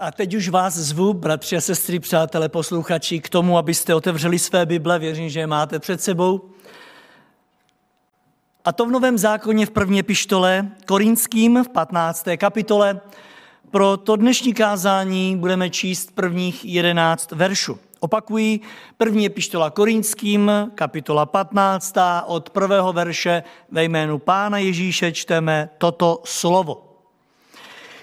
A 0.00 0.10
teď 0.10 0.34
už 0.34 0.48
vás 0.48 0.74
zvu, 0.74 1.14
bratři 1.14 1.56
a 1.56 1.60
sestry, 1.60 2.00
přátelé, 2.00 2.48
posluchači, 2.48 3.20
k 3.20 3.28
tomu, 3.28 3.58
abyste 3.58 3.94
otevřeli 3.94 4.38
své 4.38 4.66
Bible, 4.66 4.98
věřím, 4.98 5.28
že 5.28 5.40
je 5.40 5.46
máte 5.46 5.78
před 5.78 6.02
sebou. 6.02 6.50
A 8.64 8.72
to 8.72 8.86
v 8.86 8.90
Novém 8.90 9.18
zákoně 9.18 9.66
v 9.66 9.70
první 9.70 10.02
pištole 10.02 10.68
Korinským 10.86 11.64
v 11.64 11.68
15. 11.68 12.26
kapitole. 12.36 13.00
Pro 13.70 13.96
to 13.96 14.16
dnešní 14.16 14.54
kázání 14.54 15.36
budeme 15.36 15.70
číst 15.70 16.14
prvních 16.14 16.64
11 16.64 17.32
veršů. 17.32 17.78
Opakují 18.00 18.60
první 18.96 19.26
epištola 19.26 19.70
Korinským, 19.70 20.50
kapitola 20.74 21.26
15. 21.26 21.94
Od 22.26 22.50
prvého 22.50 22.92
verše 22.92 23.42
ve 23.70 23.84
jménu 23.84 24.18
Pána 24.18 24.58
Ježíše 24.58 25.12
čteme 25.12 25.70
toto 25.78 26.20
slovo. 26.24 26.89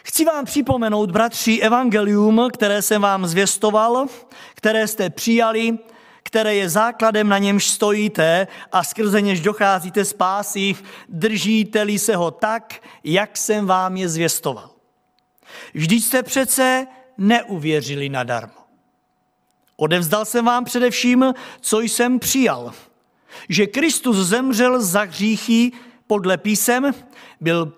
Chci 0.07 0.25
vám 0.25 0.45
připomenout, 0.45 1.11
bratři, 1.11 1.59
evangelium, 1.61 2.47
které 2.53 2.81
jsem 2.81 3.01
vám 3.01 3.27
zvěstoval, 3.27 4.05
které 4.55 4.87
jste 4.87 5.09
přijali, 5.09 5.77
které 6.23 6.55
je 6.55 6.69
základem, 6.69 7.29
na 7.29 7.37
němž 7.37 7.67
stojíte 7.67 8.47
a 8.71 8.83
skrze 8.83 9.21
něž 9.21 9.39
docházíte 9.39 10.05
spásy, 10.05 10.75
držíte-li 11.09 11.99
se 11.99 12.15
ho 12.15 12.31
tak, 12.31 12.73
jak 13.03 13.37
jsem 13.37 13.65
vám 13.65 13.97
je 13.97 14.09
zvěstoval. 14.09 14.69
Vždyť 15.73 16.03
jste 16.03 16.23
přece 16.23 16.87
neuvěřili 17.17 18.09
nadarmo. 18.09 18.61
Odevzdal 19.75 20.25
jsem 20.25 20.45
vám 20.45 20.65
především, 20.65 21.33
co 21.61 21.79
jsem 21.79 22.19
přijal. 22.19 22.73
Že 23.49 23.67
Kristus 23.67 24.17
zemřel 24.17 24.81
za 24.81 25.01
hříchy 25.01 25.71
podle 26.07 26.37
písem, 26.37 26.93
byl 27.41 27.73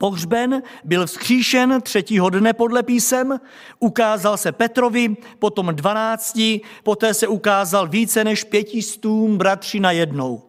pohřben, 0.00 0.62
byl 0.84 1.06
vzkříšen 1.06 1.80
třetího 1.82 2.30
dne 2.30 2.52
podle 2.52 2.82
písem, 2.82 3.40
ukázal 3.78 4.36
se 4.36 4.52
Petrovi, 4.52 5.16
potom 5.38 5.76
dvanácti, 5.76 6.60
poté 6.82 7.14
se 7.14 7.28
ukázal 7.28 7.88
více 7.88 8.24
než 8.24 8.44
pětistům 8.44 9.38
bratři 9.38 9.80
na 9.80 9.92
jednou. 9.92 10.42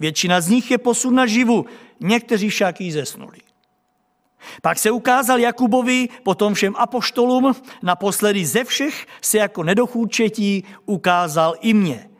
Většina 0.00 0.40
z 0.40 0.48
nich 0.48 0.70
je 0.70 0.78
posun 0.78 1.14
na 1.14 1.26
živu, 1.26 1.66
někteří 2.00 2.48
však 2.48 2.80
jí 2.80 2.92
zesnuli. 2.92 3.38
Pak 4.62 4.78
se 4.78 4.90
ukázal 4.90 5.38
Jakubovi, 5.38 6.08
potom 6.22 6.54
všem 6.54 6.74
apoštolům, 6.76 7.54
naposledy 7.82 8.46
ze 8.46 8.64
všech 8.64 9.06
se 9.22 9.38
jako 9.38 9.62
nedochůčetí 9.62 10.64
ukázal 10.86 11.54
i 11.60 11.74
mě. 11.74 12.10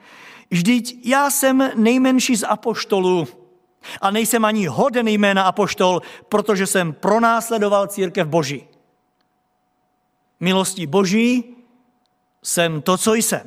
Vždyť 0.51 1.01
já 1.05 1.31
jsem 1.31 1.71
nejmenší 1.77 2.37
z 2.37 2.45
apoštolů 2.45 3.29
a 4.01 4.11
nejsem 4.11 4.45
ani 4.45 4.67
hoden 4.67 5.09
jména 5.09 5.43
apoštol, 5.43 6.03
protože 6.29 6.67
jsem 6.67 6.93
pronásledoval 6.93 7.87
církev 7.87 8.29
Boží. 8.29 8.69
Milostí 10.41 10.87
Boží 10.87 11.57
jsem 12.43 12.83
to, 12.83 12.99
co 12.99 13.15
jsem. 13.15 13.43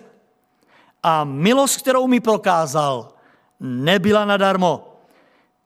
A 1.04 1.24
milost, 1.24 1.78
kterou 1.78 2.08
mi 2.08 2.20
prokázal, 2.20 3.14
nebyla 3.60 4.26
nadarmo. 4.26 4.88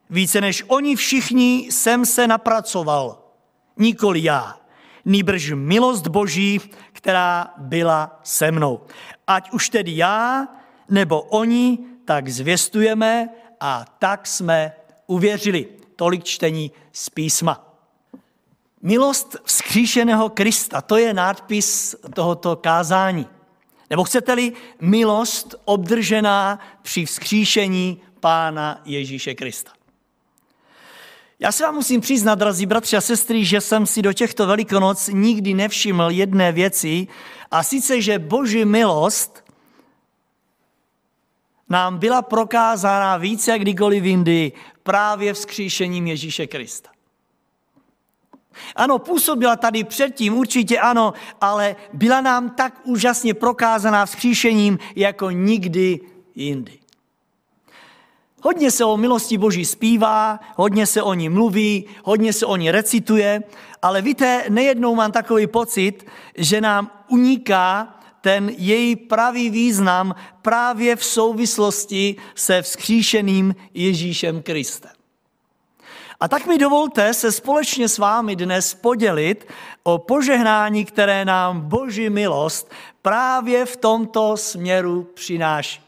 Více 0.10 0.42
než 0.42 0.64
oni 0.68 0.96
všichni 0.96 1.68
jsem 1.72 2.06
se 2.06 2.28
napracoval. 2.28 3.20
Nikoli 3.78 4.24
já. 4.24 4.60
Nýbrž 5.06 5.52
milost 5.56 6.08
Boží, 6.08 6.62
která 6.92 7.54
byla 7.58 8.20
se 8.24 8.52
mnou. 8.52 8.82
Ať 9.28 9.52
už 9.52 9.70
tedy 9.70 9.98
já, 9.98 10.48
nebo 10.90 11.22
oni, 11.22 11.80
tak 12.06 12.30
zvěstujeme 12.30 13.30
a 13.60 13.86
tak 14.00 14.28
jsme 14.28 14.74
uvěřili. 15.08 15.68
Tolik 15.96 16.24
čtení 16.24 16.72
z 16.94 17.10
písma. 17.10 17.78
Milost 18.82 19.38
vzkříšeného 19.44 20.30
Krista, 20.30 20.82
to 20.82 20.98
je 20.98 21.14
nádpis 21.14 21.96
tohoto 22.14 22.56
kázání. 22.56 23.28
Nebo 23.90 24.04
chcete-li 24.04 24.54
milost 24.82 25.56
obdržená 25.66 26.60
při 26.82 27.06
vzkříšení 27.06 28.02
Pána 28.20 28.82
Ježíše 28.86 29.36
Krista. 29.36 29.72
Já 31.40 31.52
se 31.52 31.64
vám 31.64 31.76
musím 31.76 32.02
přiznat, 32.02 32.36
drazí 32.36 32.66
bratři 32.66 32.98
a 32.98 33.02
sestry, 33.02 33.46
že 33.46 33.62
jsem 33.62 33.86
si 33.86 34.02
do 34.02 34.14
těchto 34.14 34.48
velikonoc 34.48 35.10
nikdy 35.14 35.54
nevšiml 35.54 36.12
jedné 36.12 36.52
věci, 36.52 37.08
a 37.52 37.64
sice, 37.64 38.02
že 38.02 38.20
boží 38.20 38.66
milost 38.66 39.44
nám 41.70 41.98
byla 41.98 42.22
prokázána 42.22 43.18
více 43.18 43.52
jak 43.52 43.62
kdykoliv 43.62 44.04
jindy 44.04 44.52
právě 44.84 45.34
vzkříšením 45.34 46.08
Ježíše 46.08 46.48
Krista. 46.48 46.90
Ano, 48.76 49.00
působila 49.00 49.56
tady 49.56 49.84
předtím, 49.84 50.38
určitě 50.38 50.80
ano, 50.80 51.14
ale 51.42 51.76
byla 51.94 52.22
nám 52.22 52.50
tak 52.50 52.82
úžasně 52.84 53.34
prokázaná 53.34 54.06
vzkříšením 54.06 54.80
jako 54.96 55.32
nikdy 55.32 56.00
jindy. 56.36 56.80
Hodně 58.42 58.72
se 58.72 58.86
o 58.86 58.98
milosti 58.98 59.38
Boží 59.38 59.66
zpívá, 59.66 60.40
hodně 60.56 60.88
se 60.88 61.02
o 61.02 61.14
ní 61.14 61.30
mluví, 61.30 61.86
hodně 62.04 62.34
se 62.34 62.46
o 62.46 62.56
ní 62.56 62.72
recituje, 62.72 63.44
ale 63.82 64.02
víte, 64.02 64.44
nejednou 64.50 64.96
mám 64.96 65.12
takový 65.12 65.48
pocit, 65.48 66.06
že 66.38 66.62
nám 66.62 66.92
uniká 67.08 67.95
ten 68.26 68.50
její 68.58 68.96
pravý 68.96 69.50
význam 69.50 70.16
právě 70.42 70.96
v 70.96 71.06
souvislosti 71.06 72.16
se 72.36 72.62
vzkříšeným 72.62 73.56
Ježíšem 73.74 74.42
Kristem. 74.42 74.92
A 76.20 76.28
tak 76.28 76.46
mi 76.46 76.58
dovolte 76.58 77.14
se 77.14 77.32
společně 77.32 77.90
s 77.90 77.98
vámi 77.98 78.36
dnes 78.36 78.74
podělit 78.74 79.48
o 79.84 79.98
požehnání, 79.98 80.86
které 80.86 81.26
nám 81.26 81.62
Boží 81.62 82.10
milost 82.10 82.72
právě 83.02 83.66
v 83.66 83.78
tomto 83.78 84.38
směru 84.38 85.08
přináší. 85.14 85.82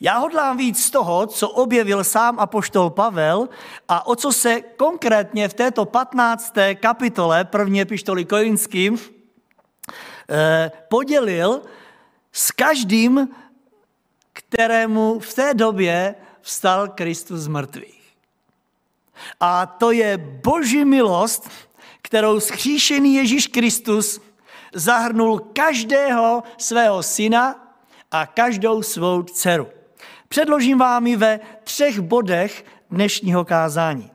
Já 0.00 0.18
hodlám 0.18 0.56
víc 0.56 0.84
z 0.84 0.90
toho, 0.90 1.26
co 1.26 1.48
objevil 1.48 2.04
sám 2.04 2.40
apoštol 2.40 2.90
Pavel 2.90 3.48
a 3.88 4.06
o 4.06 4.16
co 4.16 4.32
se 4.32 4.60
konkrétně 4.60 5.48
v 5.48 5.54
této 5.54 5.84
15. 5.84 6.54
kapitole 6.74 7.44
první 7.44 7.80
epištoly 7.80 8.24
Korinským 8.24 8.98
eh, 8.98 9.11
podělil 10.88 11.62
s 12.32 12.50
každým, 12.50 13.28
kterému 14.32 15.18
v 15.18 15.34
té 15.34 15.54
době 15.54 16.14
vstal 16.40 16.88
Kristus 16.88 17.40
z 17.40 17.48
mrtvých. 17.48 18.02
A 19.40 19.66
to 19.66 19.90
je 19.90 20.18
boží 20.18 20.84
milost, 20.84 21.50
kterou 22.02 22.40
skříšený 22.40 23.14
Ježíš 23.14 23.46
Kristus 23.46 24.20
zahrnul 24.74 25.38
každého 25.38 26.42
svého 26.58 27.02
syna 27.02 27.74
a 28.10 28.26
každou 28.26 28.82
svou 28.82 29.22
dceru. 29.22 29.68
Předložím 30.28 30.78
vám 30.78 31.06
ji 31.06 31.16
ve 31.16 31.40
třech 31.64 32.00
bodech 32.00 32.64
dnešního 32.90 33.44
kázání. 33.44 34.10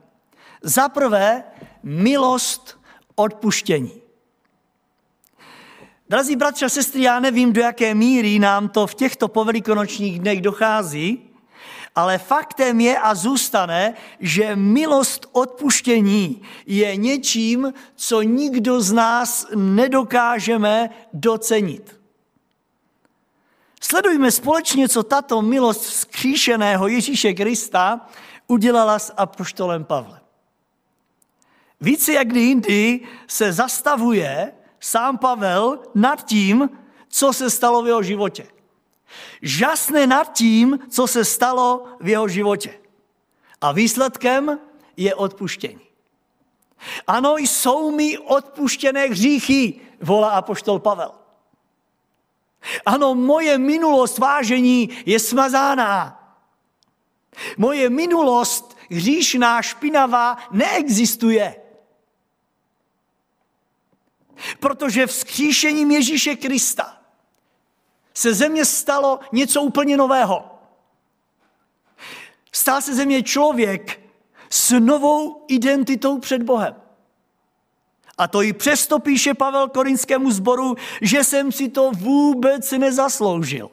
Za 0.62 0.88
prvé, 0.88 1.44
milost 1.82 2.80
odpuštění. 3.14 4.07
Drazí 6.10 6.36
bratři 6.36 6.64
a 6.64 6.68
sestry, 6.68 7.02
já 7.02 7.20
nevím, 7.20 7.52
do 7.52 7.60
jaké 7.60 7.94
míry 7.94 8.38
nám 8.38 8.68
to 8.68 8.86
v 8.86 8.94
těchto 8.94 9.28
povelikonočních 9.28 10.20
dnech 10.20 10.40
dochází, 10.40 11.22
ale 11.94 12.18
faktem 12.18 12.80
je 12.80 12.98
a 12.98 13.14
zůstane, 13.14 13.94
že 14.20 14.56
milost 14.56 15.26
odpuštění 15.32 16.42
je 16.66 16.96
něčím, 16.96 17.72
co 17.94 18.22
nikdo 18.22 18.80
z 18.80 18.92
nás 18.92 19.46
nedokážeme 19.54 20.90
docenit. 21.12 22.00
Sledujme 23.80 24.30
společně, 24.30 24.88
co 24.88 25.02
tato 25.02 25.42
milost 25.42 25.82
vzkříšeného 25.82 26.88
Ježíše 26.88 27.34
Krista 27.34 28.08
udělala 28.46 28.98
s 28.98 29.12
apoštolem 29.16 29.84
Pavlem. 29.84 30.20
Více 31.80 32.12
jak 32.12 32.28
kdy 32.28 32.40
jindy 32.40 33.00
se 33.26 33.52
zastavuje 33.52 34.52
sám 34.80 35.18
Pavel 35.18 35.78
nad 35.94 36.24
tím, 36.24 36.70
co 37.08 37.32
se 37.32 37.50
stalo 37.50 37.82
v 37.82 37.86
jeho 37.86 38.02
životě. 38.02 38.46
Žasne 39.42 40.06
nad 40.06 40.32
tím, 40.32 40.78
co 40.90 41.06
se 41.06 41.24
stalo 41.24 41.86
v 42.00 42.08
jeho 42.08 42.28
životě. 42.28 42.80
A 43.60 43.72
výsledkem 43.72 44.58
je 44.96 45.14
odpuštění. 45.14 45.80
Ano, 47.06 47.36
jsou 47.36 47.90
mi 47.90 48.18
odpuštěné 48.18 49.06
hříchy, 49.06 49.80
volá 50.02 50.30
apoštol 50.30 50.78
Pavel. 50.78 51.12
Ano, 52.86 53.14
moje 53.14 53.58
minulost 53.58 54.18
vážení 54.18 54.90
je 55.06 55.20
smazána. 55.20 56.14
Moje 57.56 57.90
minulost 57.90 58.76
hříšná, 58.90 59.62
špinavá 59.62 60.36
neexistuje. 60.50 61.56
Protože 64.60 65.06
vzkříšením 65.06 65.90
Ježíše 65.90 66.36
Krista 66.36 66.98
se 68.14 68.34
země 68.34 68.64
stalo 68.64 69.20
něco 69.32 69.62
úplně 69.62 69.96
nového. 69.96 70.58
Stal 72.52 72.82
se 72.82 72.94
země 72.94 73.22
člověk 73.22 74.00
s 74.50 74.70
novou 74.78 75.44
identitou 75.48 76.18
před 76.18 76.42
Bohem. 76.42 76.74
A 78.18 78.28
to 78.28 78.42
i 78.42 78.52
přesto 78.52 78.98
píše 78.98 79.34
Pavel 79.34 79.68
korinskému 79.68 80.30
sboru, 80.30 80.74
že 81.00 81.24
jsem 81.24 81.52
si 81.52 81.68
to 81.68 81.90
vůbec 81.90 82.72
nezasloužil. 82.72 83.70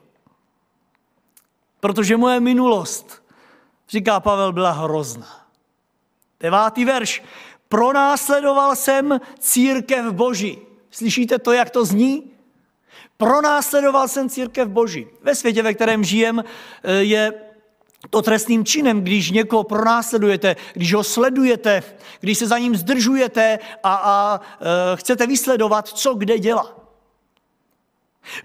Protože 1.79 2.17
moje 2.17 2.39
minulost, 2.39 3.23
říká 3.89 4.19
Pavel, 4.19 4.53
byla 4.53 4.71
hrozná. 4.71 5.47
Devátý 6.39 6.85
verš. 6.85 7.23
Pronásledoval 7.69 8.75
jsem 8.75 9.21
církev 9.39 10.05
boží. 10.05 10.57
Slyšíte 10.91 11.39
to, 11.39 11.51
jak 11.51 11.69
to 11.69 11.85
zní? 11.85 12.31
Pronásledoval 13.17 14.07
jsem 14.07 14.29
církev 14.29 14.67
boží. 14.67 15.07
Ve 15.21 15.35
světě, 15.35 15.63
ve 15.63 15.73
kterém 15.73 16.03
žijem, 16.03 16.43
eh, 16.83 16.93
je 16.93 17.33
to 18.09 18.21
trestným 18.21 18.65
činem, 18.65 19.01
když 19.01 19.31
někoho 19.31 19.63
pronásledujete, 19.63 20.55
když 20.73 20.93
ho 20.93 21.03
sledujete, 21.03 21.83
když 22.19 22.37
se 22.37 22.47
za 22.47 22.57
ním 22.57 22.75
zdržujete 22.75 23.59
a, 23.83 23.95
a 23.95 24.39
e, 24.39 24.97
chcete 24.97 25.27
vysledovat, 25.27 25.87
co 25.87 26.13
kde 26.13 26.39
dělá. 26.39 26.75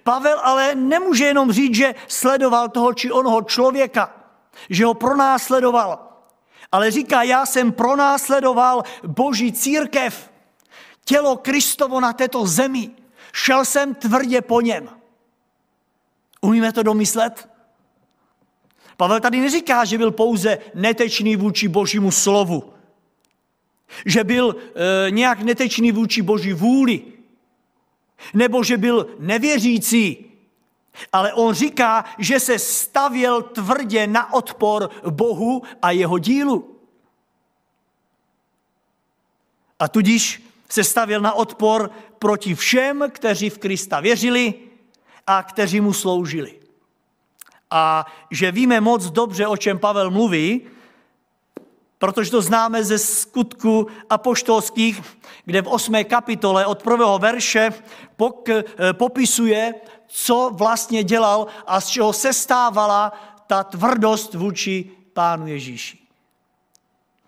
Pavel 0.02 0.40
ale 0.42 0.74
nemůže 0.74 1.24
jenom 1.24 1.52
říct, 1.52 1.74
že 1.74 1.94
sledoval 2.08 2.68
toho 2.68 2.94
či 2.94 3.12
onoho 3.12 3.42
člověka, 3.42 4.14
že 4.70 4.84
ho 4.84 4.94
pronásledoval, 4.94 6.09
ale 6.72 6.90
říká, 6.90 7.22
já 7.22 7.46
jsem 7.46 7.72
pronásledoval 7.72 8.82
boží 9.06 9.52
církev, 9.52 10.30
tělo 11.04 11.36
Kristovo 11.36 12.00
na 12.00 12.12
této 12.12 12.46
zemi. 12.46 12.90
Šel 13.32 13.64
jsem 13.64 13.94
tvrdě 13.94 14.42
po 14.42 14.60
něm. 14.60 14.88
Umíme 16.40 16.72
to 16.72 16.82
domyslet? 16.82 17.48
Pavel 18.96 19.20
tady 19.20 19.40
neříká, 19.40 19.84
že 19.84 19.98
byl 19.98 20.10
pouze 20.10 20.58
netečný 20.74 21.36
vůči 21.36 21.68
božímu 21.68 22.10
slovu. 22.10 22.72
Že 24.06 24.24
byl 24.24 24.56
e, 25.06 25.10
nějak 25.10 25.42
netečný 25.42 25.92
vůči 25.92 26.22
boží 26.22 26.52
vůli. 26.52 27.02
Nebo 28.34 28.64
že 28.64 28.78
byl 28.78 29.16
nevěřící. 29.18 30.29
Ale 31.12 31.32
on 31.32 31.54
říká, 31.54 32.04
že 32.18 32.40
se 32.40 32.58
stavěl 32.58 33.42
tvrdě 33.42 34.06
na 34.06 34.32
odpor 34.32 34.90
Bohu 35.10 35.62
a 35.82 35.90
jeho 35.90 36.18
dílu. 36.18 36.76
A 39.78 39.88
tudíž 39.88 40.42
se 40.68 40.84
stavěl 40.84 41.20
na 41.20 41.32
odpor 41.32 41.90
proti 42.18 42.54
všem, 42.54 43.04
kteří 43.10 43.50
v 43.50 43.58
Krista 43.58 44.00
věřili 44.00 44.54
a 45.26 45.42
kteří 45.42 45.80
mu 45.80 45.92
sloužili 45.92 46.60
a 47.70 48.06
že 48.30 48.52
víme 48.52 48.80
moc 48.80 49.10
dobře, 49.10 49.46
o 49.46 49.56
čem 49.56 49.78
Pavel 49.78 50.10
mluví, 50.10 50.60
protože 51.98 52.30
to 52.30 52.42
známe 52.42 52.84
ze 52.84 52.98
skutku 52.98 53.86
apoštolských, 54.10 55.02
kde 55.50 55.62
v 55.62 55.68
8. 55.68 56.04
kapitole 56.04 56.66
od 56.66 56.82
prvého 56.82 57.18
verše 57.18 57.70
pok, 58.16 58.48
eh, 58.48 58.62
popisuje, 58.92 59.74
co 60.06 60.50
vlastně 60.54 61.02
dělal 61.02 61.46
a 61.66 61.80
z 61.80 61.86
čeho 61.86 62.12
se 62.12 62.32
stávala 62.32 63.12
ta 63.46 63.64
tvrdost 63.64 64.34
vůči 64.34 64.90
Pánu 65.12 65.46
Ježíši. 65.46 65.98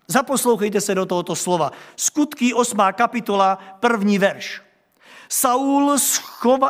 Zaposlouchejte 0.07 0.81
se 0.81 0.95
do 0.95 1.05
tohoto 1.05 1.35
slova. 1.35 1.71
Skutky 1.95 2.53
8. 2.53 2.93
kapitola, 2.93 3.59
první 3.79 4.19
verš. 4.19 4.61
Saul 5.29 5.99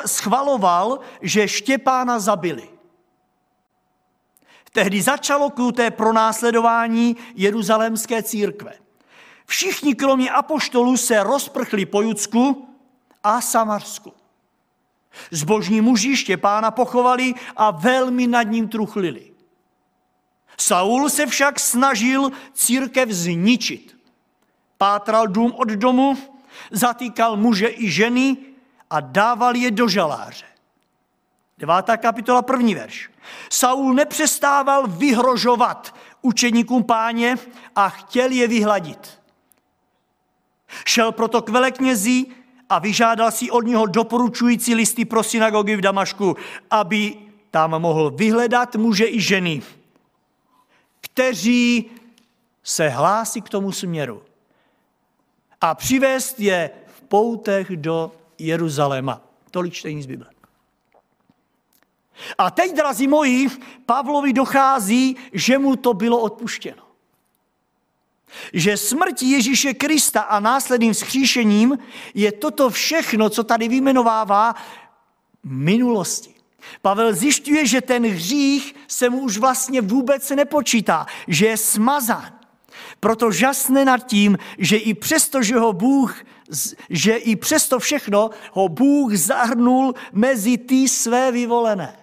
schvaloval, 0.05 0.99
že 1.21 1.47
Štěpána 1.47 2.19
zabili. 2.19 2.69
Tehdy 4.71 5.01
začalo 5.01 5.49
kruté 5.49 5.91
pronásledování 5.91 7.17
jeruzalémské 7.35 8.23
církve. 8.23 8.82
Všichni 9.45 9.95
kromě 9.95 10.31
apoštolů 10.31 10.97
se 10.97 11.23
rozprchli 11.23 11.85
po 11.85 12.01
Judsku 12.01 12.69
a 13.23 13.41
Samarsku. 13.41 14.13
Zbožní 15.31 15.81
muži 15.81 16.17
Štěpána 16.17 16.71
pochovali 16.71 17.33
a 17.55 17.71
velmi 17.71 18.27
nad 18.27 18.43
ním 18.43 18.67
truchlili. 18.67 19.31
Saul 20.57 21.09
se 21.09 21.25
však 21.25 21.59
snažil 21.59 22.31
církev 22.53 23.09
zničit. 23.09 23.97
Pátral 24.77 25.27
dům 25.27 25.53
od 25.55 25.67
domu, 25.67 26.17
zatýkal 26.71 27.37
muže 27.37 27.69
i 27.69 27.91
ženy 27.91 28.37
a 28.89 28.99
dával 28.99 29.55
je 29.55 29.71
do 29.71 29.87
žaláře. 29.87 30.45
Devátá 31.57 31.97
kapitola, 31.97 32.41
první 32.41 32.75
verš. 32.75 33.09
Saul 33.49 33.93
nepřestával 33.93 34.87
vyhrožovat 34.87 35.95
učeníkům 36.21 36.83
páně 36.83 37.35
a 37.75 37.89
chtěl 37.89 38.31
je 38.31 38.47
vyhladit. 38.47 39.22
Šel 40.85 41.11
proto 41.11 41.41
k 41.41 41.49
veleknězi 41.49 42.25
a 42.69 42.79
vyžádal 42.79 43.31
si 43.31 43.51
od 43.51 43.65
něho 43.65 43.85
doporučující 43.85 44.75
listy 44.75 45.05
pro 45.05 45.23
synagogy 45.23 45.75
v 45.75 45.81
Damašku, 45.81 46.35
aby 46.71 47.15
tam 47.51 47.71
mohl 47.81 48.11
vyhledat 48.11 48.75
muže 48.75 49.07
i 49.07 49.21
ženy, 49.21 49.61
kteří 51.01 51.91
se 52.63 52.89
hlásí 52.89 53.41
k 53.41 53.49
tomu 53.49 53.71
směru 53.71 54.21
a 55.63 55.75
přivést 55.75 56.39
je 56.39 56.69
v 56.85 57.01
poutech 57.01 57.77
do 57.77 58.11
Jeruzaléma. 58.39 59.21
Tolik 59.51 59.73
čtení 59.73 60.03
z 60.03 60.05
Bible. 60.05 60.29
A 62.37 62.51
teď, 62.51 62.75
drazí 62.75 63.07
moji, 63.07 63.49
Pavlovi 63.85 64.33
dochází, 64.33 65.17
že 65.33 65.57
mu 65.57 65.75
to 65.75 65.93
bylo 65.93 66.19
odpuštěno. 66.19 66.83
Že 68.53 68.77
smrtí 68.77 69.31
Ježíše 69.31 69.73
Krista 69.73 70.21
a 70.21 70.39
následným 70.39 70.93
skříšením 70.93 71.77
je 72.13 72.31
toto 72.31 72.69
všechno, 72.69 73.29
co 73.29 73.43
tady 73.43 73.67
vyjmenovává, 73.67 74.55
minulosti. 75.43 76.33
Pavel 76.81 77.13
zjišťuje, 77.13 77.65
že 77.65 77.81
ten 77.81 78.07
hřích 78.07 78.75
se 78.87 79.09
mu 79.09 79.19
už 79.19 79.37
vlastně 79.37 79.81
vůbec 79.81 80.29
nepočítá, 80.29 81.05
že 81.27 81.45
je 81.45 81.57
smazán. 81.57 82.39
Proto 82.99 83.31
žasne 83.31 83.85
nad 83.85 84.07
tím, 84.07 84.37
že 84.57 84.77
i 84.77 84.93
přesto, 84.93 85.43
že 85.43 85.57
ho 85.57 85.73
Bůh, 85.73 86.23
že 86.89 87.15
i 87.15 87.35
přesto 87.35 87.79
všechno 87.79 88.29
ho 88.51 88.69
Bůh 88.69 89.15
zahrnul 89.15 89.93
mezi 90.13 90.57
ty 90.57 90.89
své 90.89 91.31
vyvolené. 91.31 92.02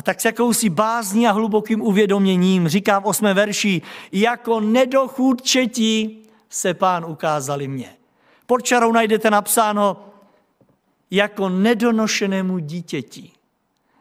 A 0.00 0.02
tak 0.02 0.20
s 0.20 0.24
jakousi 0.24 0.70
bázní 0.70 1.26
a 1.26 1.30
hlubokým 1.30 1.82
uvědoměním 1.82 2.68
říká 2.68 2.98
v 2.98 3.06
osmé 3.06 3.34
verši, 3.34 3.82
jako 4.12 4.60
nedochůdčetí 4.60 6.22
se 6.50 6.74
pán 6.74 7.04
ukázali 7.04 7.68
mě. 7.68 7.96
Pod 8.46 8.62
čarou 8.62 8.92
najdete 8.92 9.30
napsáno, 9.30 10.04
jako 11.10 11.48
nedonošenému 11.48 12.58
dítěti 12.58 13.30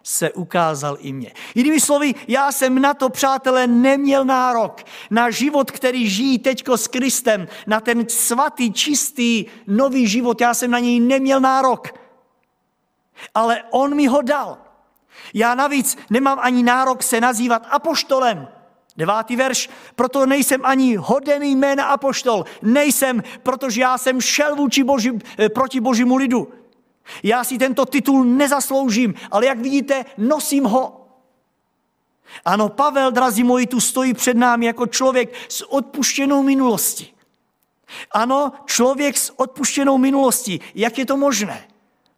se 0.03 0.31
ukázal 0.31 0.97
i 0.99 1.13
mě. 1.13 1.33
Jinými 1.55 1.79
slovy, 1.79 2.15
já 2.27 2.51
jsem 2.51 2.81
na 2.81 2.93
to, 2.93 3.09
přátelé, 3.09 3.67
neměl 3.67 4.25
nárok. 4.25 4.83
Na 5.11 5.29
život, 5.29 5.71
který 5.71 6.09
žijí 6.09 6.39
teďko 6.39 6.77
s 6.77 6.87
Kristem, 6.87 7.47
na 7.67 7.79
ten 7.79 8.09
svatý, 8.09 8.73
čistý, 8.73 9.45
nový 9.67 10.07
život, 10.07 10.41
já 10.41 10.53
jsem 10.53 10.71
na 10.71 10.79
něj 10.79 10.99
neměl 10.99 11.39
nárok. 11.39 11.87
Ale 13.35 13.63
on 13.71 13.95
mi 13.95 14.07
ho 14.07 14.21
dal. 14.21 14.68
Já 15.33 15.55
navíc 15.55 15.97
nemám 16.09 16.39
ani 16.41 16.63
nárok 16.63 17.03
se 17.03 17.21
nazývat 17.21 17.67
apoštolem. 17.69 18.47
Devátý 18.97 19.35
verš, 19.35 19.69
proto 19.95 20.25
nejsem 20.25 20.61
ani 20.65 20.95
hodený 20.95 21.55
jména 21.55 21.85
apoštol. 21.85 22.45
Nejsem, 22.61 23.23
protože 23.43 23.81
já 23.81 23.97
jsem 23.97 24.21
šel 24.21 24.55
vůči 24.55 24.83
boži, 24.83 25.19
eh, 25.39 25.49
proti 25.49 25.79
božímu 25.79 26.15
lidu. 26.15 26.47
Já 27.23 27.43
si 27.43 27.57
tento 27.57 27.85
titul 27.85 28.25
nezasloužím, 28.25 29.13
ale 29.31 29.45
jak 29.45 29.59
vidíte, 29.59 30.05
nosím 30.17 30.63
ho. 30.63 31.07
Ano, 32.45 32.69
Pavel, 32.69 33.11
drazí 33.11 33.43
moji, 33.43 33.67
tu 33.67 33.79
stojí 33.79 34.13
před 34.13 34.37
námi 34.37 34.65
jako 34.65 34.87
člověk 34.87 35.33
s 35.49 35.73
odpuštěnou 35.73 36.43
minulostí. 36.43 37.13
Ano, 38.11 38.51
člověk 38.65 39.17
s 39.17 39.39
odpuštěnou 39.39 39.97
minulostí. 39.97 40.61
Jak 40.75 40.97
je 40.97 41.05
to 41.05 41.17
možné? 41.17 41.67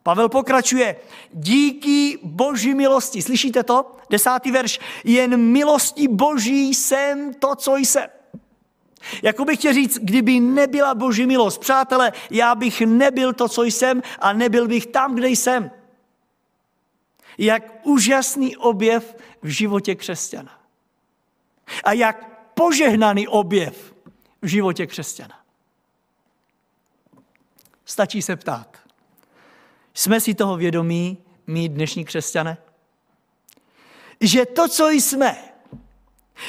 Pavel 0.02 0.28
pokračuje, 0.28 0.96
díky 1.32 2.18
boží 2.22 2.74
milosti, 2.74 3.22
slyšíte 3.22 3.62
to? 3.62 3.96
Desátý 4.10 4.50
verš, 4.50 4.80
jen 5.04 5.36
milosti 5.36 6.08
boží 6.08 6.74
jsem 6.74 7.34
to, 7.34 7.56
co 7.56 7.76
jsem. 7.76 8.06
Jako 9.22 9.44
bych 9.44 9.58
chtěl 9.58 9.72
říct, 9.72 9.98
kdyby 9.98 10.40
nebyla 10.40 10.94
boží 10.94 11.26
milost, 11.26 11.60
přátelé, 11.60 12.12
já 12.30 12.54
bych 12.54 12.80
nebyl 12.80 13.32
to, 13.32 13.48
co 13.48 13.62
jsem 13.62 14.02
a 14.18 14.32
nebyl 14.32 14.68
bych 14.68 14.86
tam, 14.86 15.14
kde 15.14 15.28
jsem. 15.28 15.70
Jak 17.38 17.86
úžasný 17.86 18.56
objev 18.56 19.16
v 19.42 19.48
životě 19.48 19.94
křesťana. 19.94 20.60
A 21.84 21.92
jak 21.92 22.48
požehnaný 22.54 23.28
objev 23.28 23.94
v 24.42 24.46
životě 24.46 24.86
křesťana. 24.86 25.40
Stačí 27.84 28.22
se 28.22 28.36
ptát. 28.36 28.81
Jsme 29.94 30.20
si 30.20 30.34
toho 30.34 30.56
vědomí, 30.56 31.18
my 31.46 31.68
dnešní 31.68 32.04
křesťané? 32.04 32.56
Že 34.20 34.46
to, 34.46 34.68
co 34.68 34.88
jsme, 34.88 35.36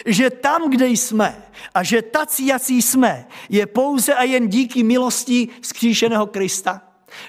že 0.06 0.30
tam, 0.30 0.70
kde 0.70 0.88
jsme 0.88 1.44
a 1.74 1.84
že 1.84 2.02
tací, 2.02 2.48
jací 2.48 2.82
jsme, 2.82 3.28
je 3.50 3.66
pouze 3.66 4.16
a 4.16 4.24
jen 4.24 4.48
díky 4.48 4.84
milosti 4.84 5.48
vzkříšeného 5.62 6.28
Krista? 6.28 6.82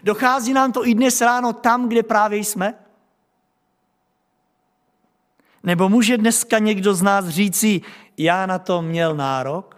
Dochází 0.03 0.53
nám 0.53 0.73
to 0.73 0.87
i 0.87 0.95
dnes 0.95 1.21
ráno 1.21 1.53
tam, 1.53 1.89
kde 1.89 2.03
právě 2.03 2.39
jsme? 2.39 2.75
Nebo 5.63 5.89
může 5.89 6.19
dneska 6.19 6.59
někdo 6.59 6.95
z 6.95 7.03
nás 7.03 7.29
říci, 7.29 7.81
já 8.19 8.47
na 8.47 8.59
to 8.59 8.83
měl 8.83 9.15
nárok? 9.15 9.74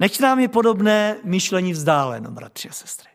Nech 0.00 0.20
nám 0.20 0.40
je 0.40 0.48
podobné 0.48 1.16
myšlení 1.24 1.72
vzdáleno, 1.72 2.30
bratři 2.30 2.68
a 2.68 2.72
sestry. 2.72 3.08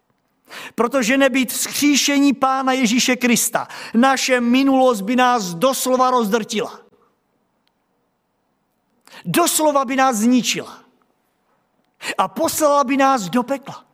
Protože 0.75 1.17
nebýt 1.17 1.51
vzkříšení 1.51 2.33
Pána 2.33 2.73
Ježíše 2.73 3.15
Krista, 3.15 3.67
naše 3.93 4.41
minulost 4.41 5.01
by 5.01 5.15
nás 5.15 5.53
doslova 5.53 6.11
rozdrtila. 6.11 6.79
Doslova 9.25 9.85
by 9.85 9.95
nás 9.95 10.15
zničila. 10.15 10.79
A 12.17 12.27
poslala 12.27 12.83
by 12.83 12.97
nás 12.97 13.29
do 13.29 13.43
pekla. 13.43 13.85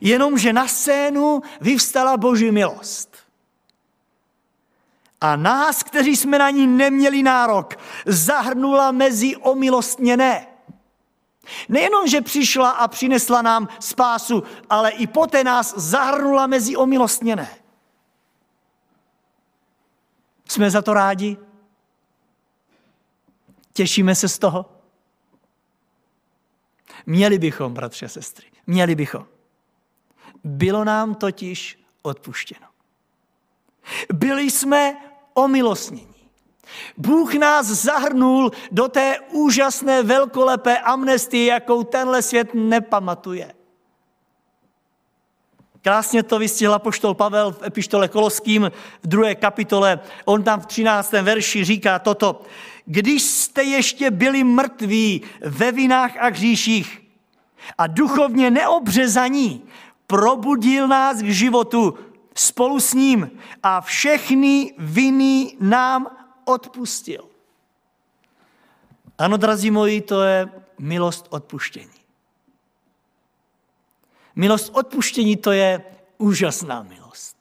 Jenomže 0.00 0.52
na 0.52 0.68
scénu 0.68 1.42
vyvstala 1.60 2.16
Boží 2.16 2.50
milost. 2.50 3.16
A 5.20 5.36
nás, 5.36 5.82
kteří 5.82 6.16
jsme 6.16 6.38
na 6.38 6.50
ní 6.50 6.66
neměli 6.66 7.22
nárok, 7.22 7.74
zahrnula 8.06 8.92
mezi 8.92 9.36
omilostněné. 9.36 10.46
Nejenom, 11.68 12.08
že 12.08 12.20
přišla 12.20 12.70
a 12.70 12.88
přinesla 12.88 13.42
nám 13.42 13.68
spásu, 13.80 14.42
ale 14.70 14.90
i 14.90 15.06
poté 15.06 15.44
nás 15.44 15.74
zahrnula 15.76 16.46
mezi 16.46 16.76
omilostněné. 16.76 17.56
Jsme 20.48 20.70
za 20.70 20.82
to 20.82 20.94
rádi? 20.94 21.36
Těšíme 23.72 24.14
se 24.14 24.28
z 24.28 24.38
toho? 24.38 24.66
Měli 27.06 27.38
bychom, 27.38 27.74
bratři 27.74 28.04
a 28.04 28.08
sestry, 28.08 28.46
měli 28.66 28.94
bychom. 28.94 29.26
Bylo 30.44 30.84
nám 30.84 31.14
totiž 31.14 31.84
odpuštěno. 32.02 32.66
Byli 34.12 34.50
jsme 34.50 34.96
omilostněni. 35.34 36.09
Bůh 36.96 37.34
nás 37.34 37.66
zahrnul 37.66 38.52
do 38.72 38.88
té 38.88 39.16
úžasné 39.30 40.02
velkolepé 40.02 40.78
amnestie, 40.78 41.46
jakou 41.46 41.82
tenhle 41.82 42.22
svět 42.22 42.48
nepamatuje. 42.54 43.52
Krásně 45.82 46.22
to 46.22 46.38
vystihla 46.38 46.78
poštol 46.78 47.14
Pavel 47.14 47.52
v 47.52 47.62
epištole 47.62 48.08
Koloským 48.08 48.70
v 49.02 49.06
druhé 49.06 49.34
kapitole. 49.34 50.00
On 50.24 50.42
tam 50.42 50.60
v 50.60 50.66
13. 50.66 51.12
verši 51.12 51.64
říká 51.64 51.98
toto. 51.98 52.42
Když 52.84 53.22
jste 53.22 53.62
ještě 53.62 54.10
byli 54.10 54.44
mrtví 54.44 55.22
ve 55.40 55.72
vinách 55.72 56.16
a 56.20 56.26
hříších 56.26 57.02
a 57.78 57.86
duchovně 57.86 58.50
neobřezaní, 58.50 59.62
probudil 60.06 60.88
nás 60.88 61.22
k 61.22 61.26
životu 61.26 61.98
spolu 62.34 62.80
s 62.80 62.94
ním 62.94 63.30
a 63.62 63.80
všechny 63.80 64.74
viny 64.78 65.56
nám 65.60 66.06
odpustil. 66.50 67.28
Ano, 69.18 69.36
drazí 69.36 69.70
moji, 69.70 70.00
to 70.00 70.22
je 70.22 70.48
milost 70.78 71.26
odpuštění. 71.30 72.00
Milost 74.36 74.72
odpuštění 74.74 75.36
to 75.36 75.52
je 75.52 75.84
úžasná 76.18 76.82
milost. 76.82 77.36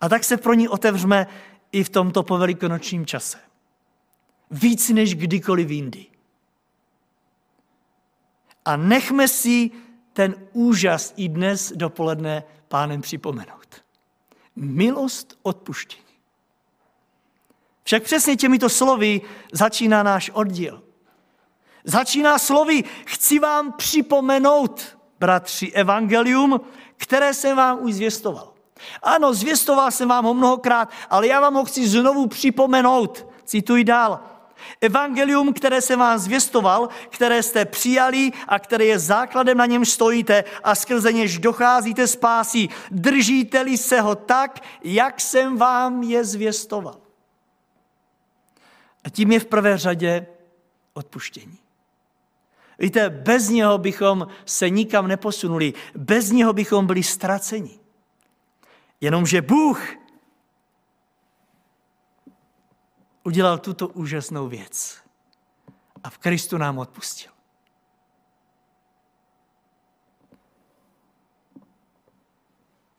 A 0.00 0.08
tak 0.08 0.24
se 0.24 0.36
pro 0.36 0.54
ní 0.54 0.68
otevřeme 0.68 1.26
i 1.72 1.84
v 1.84 1.88
tomto 1.88 2.22
povelikonočním 2.22 3.06
čase. 3.06 3.38
Víc 4.50 4.88
než 4.88 5.14
kdykoliv 5.14 5.70
jindy. 5.70 6.06
A 8.64 8.76
nechme 8.76 9.28
si 9.28 9.70
ten 10.12 10.34
úžas 10.52 11.14
i 11.16 11.28
dnes 11.28 11.72
dopoledne 11.76 12.44
pánem 12.68 13.00
připomenout. 13.00 13.84
Milost 14.56 15.38
odpuštění. 15.42 16.07
Však 17.88 18.02
přesně 18.02 18.36
těmito 18.36 18.68
slovy 18.68 19.20
začíná 19.52 20.02
náš 20.02 20.30
oddíl. 20.34 20.82
Začíná 21.84 22.38
slovy, 22.38 22.84
chci 23.06 23.38
vám 23.38 23.72
připomenout, 23.72 24.98
bratři, 25.20 25.72
evangelium, 25.72 26.60
které 26.96 27.34
jsem 27.34 27.56
vám 27.56 27.78
už 27.80 27.94
zvěstoval. 27.94 28.52
Ano, 29.02 29.34
zvěstoval 29.34 29.90
jsem 29.90 30.08
vám 30.08 30.24
ho 30.24 30.34
mnohokrát, 30.34 30.90
ale 31.10 31.26
já 31.26 31.40
vám 31.40 31.54
ho 31.54 31.64
chci 31.64 31.88
znovu 31.88 32.26
připomenout. 32.26 33.26
Cituji 33.44 33.84
dál. 33.84 34.20
Evangelium, 34.80 35.52
které 35.52 35.80
jsem 35.80 35.98
vám 35.98 36.18
zvěstoval, 36.18 36.88
které 37.08 37.42
jste 37.42 37.64
přijali 37.64 38.32
a 38.48 38.58
které 38.58 38.84
je 38.84 38.98
základem, 38.98 39.56
na 39.56 39.66
něm 39.66 39.84
stojíte 39.84 40.44
a 40.64 40.74
skrze 40.74 41.12
něž 41.12 41.38
docházíte 41.38 42.06
spásí, 42.06 42.70
držíte-li 42.90 43.78
se 43.78 44.00
ho 44.00 44.14
tak, 44.14 44.60
jak 44.84 45.20
jsem 45.20 45.56
vám 45.56 46.02
je 46.02 46.24
zvěstoval. 46.24 47.07
A 49.08 49.10
tím 49.10 49.32
je 49.32 49.40
v 49.40 49.46
prvé 49.46 49.78
řadě 49.78 50.26
odpuštění. 50.92 51.58
Víte, 52.78 53.10
bez 53.10 53.48
něho 53.48 53.78
bychom 53.78 54.26
se 54.44 54.70
nikam 54.70 55.08
neposunuli, 55.08 55.72
bez 55.94 56.30
něho 56.30 56.52
bychom 56.52 56.86
byli 56.86 57.02
ztraceni. 57.02 57.80
Jenomže 59.00 59.42
Bůh 59.42 59.88
udělal 63.24 63.58
tuto 63.58 63.88
úžasnou 63.88 64.48
věc 64.48 64.98
a 66.04 66.10
v 66.10 66.18
Kristu 66.18 66.58
nám 66.58 66.78
odpustil. 66.78 67.32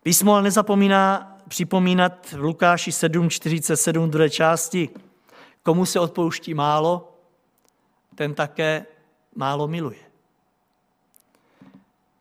Písmo 0.02 0.32
ale 0.32 0.42
nezapomíná 0.42 1.36
připomínat 1.48 2.32
v 2.32 2.40
Lukáši 2.40 2.90
7.47 2.90 4.10
druhé 4.10 4.30
části, 4.30 4.88
komu 5.62 5.86
se 5.86 6.00
odpouští 6.00 6.54
málo, 6.54 7.18
ten 8.14 8.34
také 8.34 8.86
málo 9.34 9.68
miluje. 9.68 10.10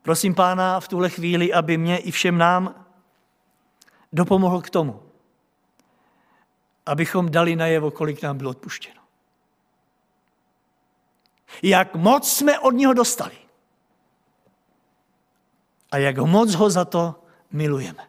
Prosím 0.02 0.36
pána 0.36 0.80
v 0.80 0.88
tuhle 0.88 1.10
chvíli, 1.10 1.54
aby 1.54 1.78
mě 1.78 1.98
i 1.98 2.12
všem 2.12 2.38
nám 2.38 2.86
dopomohl 4.14 4.62
k 4.62 4.70
tomu, 4.70 5.04
abychom 6.86 7.32
dali 7.32 7.56
najevo, 7.56 7.92
kolik 7.92 8.22
nám 8.22 8.38
bylo 8.38 8.50
odpuštěno. 8.50 9.02
Jak 11.62 11.96
moc 11.96 12.32
jsme 12.32 12.60
od 12.60 12.72
něho 12.72 12.94
dostali. 12.94 13.38
A 15.92 15.98
jak 15.98 16.18
moc 16.18 16.54
ho 16.54 16.70
za 16.70 16.86
to 16.86 17.24
milujeme. 17.52 18.08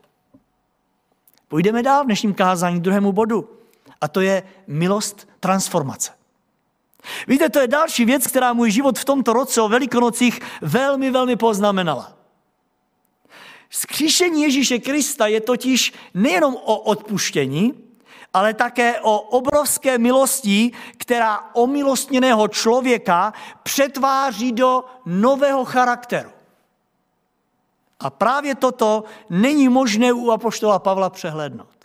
Půjdeme 1.49 1.83
dál 1.83 2.03
v 2.03 2.07
dnešním 2.07 2.35
kázání 2.35 2.81
k 2.81 2.83
druhému 2.83 3.13
bodu. 3.13 3.60
A 4.00 4.09
to 4.09 4.21
je 4.21 4.42
milost 4.66 5.28
transformace. 5.40 6.12
Víte, 7.28 7.49
to 7.49 7.59
je 7.59 7.69
další 7.69 8.04
věc, 8.04 8.26
která 8.26 8.52
můj 8.52 8.71
život 8.71 8.99
v 8.99 9.04
tomto 9.04 9.33
roce 9.33 9.61
o 9.61 9.69
Velikonocích 9.69 10.40
velmi, 10.62 11.11
velmi 11.11 11.37
poznamenala. 11.37 12.12
Skříšení 13.71 14.42
Ježíše 14.42 14.78
Krista 14.78 15.26
je 15.26 15.40
totiž 15.40 15.92
nejenom 16.14 16.57
o 16.57 16.78
odpuštění, 16.78 17.75
ale 18.33 18.54
také 18.54 19.00
o 19.00 19.21
obrovské 19.21 19.99
milosti, 19.99 20.73
která 20.97 21.50
omilostněného 21.54 22.49
člověka 22.49 23.33
přetváří 23.62 24.52
do 24.52 24.85
nového 25.07 25.64
charakteru. 25.64 26.30
A 28.00 28.11
právě 28.11 28.54
toto 28.54 29.04
není 29.30 29.69
možné 29.69 30.12
u 30.12 30.30
apoštola 30.30 30.78
Pavla 30.78 31.11
přehlednout. 31.11 31.80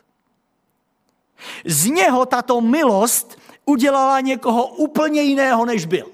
Z 1.66 1.86
něho 1.86 2.26
tato 2.26 2.62
milost 2.62 3.40
udělala 3.66 4.20
někoho 4.20 4.68
úplně 4.68 5.22
jiného, 5.22 5.66
než 5.66 5.86
byl. 5.86 6.12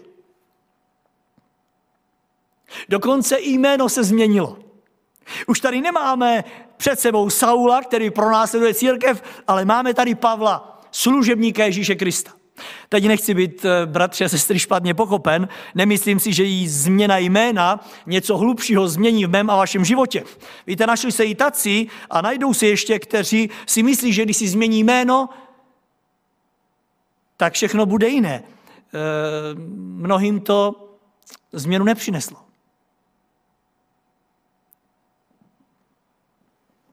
Dokonce 2.90 3.36
i 3.36 3.50
jméno 3.50 3.90
se 3.90 4.04
změnilo. 4.04 4.58
Už 5.48 5.60
tady 5.60 5.82
nemáme 5.82 6.44
před 6.78 7.00
sebou 7.00 7.30
Saula, 7.30 7.82
který 7.82 8.12
pronásleduje 8.12 8.74
církev, 8.74 9.24
ale 9.48 9.66
máme 9.66 9.94
tady 9.94 10.16
Pavla, 10.16 10.82
služebníka 10.92 11.66
Ježíše 11.66 11.96
Krista. 11.96 12.41
Teď 12.90 13.08
nechci 13.08 13.34
být, 13.34 13.66
eh, 13.66 13.86
bratři 13.86 14.26
a 14.26 14.30
sestry, 14.30 14.60
špatně 14.60 14.94
pochopen. 14.94 15.48
Nemyslím 15.76 16.20
si, 16.20 16.34
že 16.34 16.44
jí 16.44 16.68
změna 16.68 17.18
jména 17.18 17.80
něco 18.06 18.38
hlubšího 18.38 18.88
změní 18.88 19.26
v 19.26 19.30
mém 19.30 19.50
a 19.50 19.56
vašem 19.56 19.86
životě. 19.86 20.24
Víte, 20.68 20.88
našli 20.88 21.12
se 21.12 21.26
i 21.26 21.36
taci 21.36 21.88
a 22.10 22.22
najdou 22.22 22.54
se 22.54 22.68
ještě, 22.68 23.00
kteří 23.00 23.50
si 23.66 23.84
myslí, 23.84 24.14
že 24.14 24.24
když 24.24 24.38
si 24.38 24.48
změní 24.48 24.84
jméno, 24.84 25.30
tak 27.38 27.54
všechno 27.54 27.86
bude 27.86 28.08
jiné. 28.08 28.34
E, 28.34 28.44
mnohým 29.76 30.40
to 30.40 30.90
změnu 31.54 31.86
nepřineslo. 31.86 32.51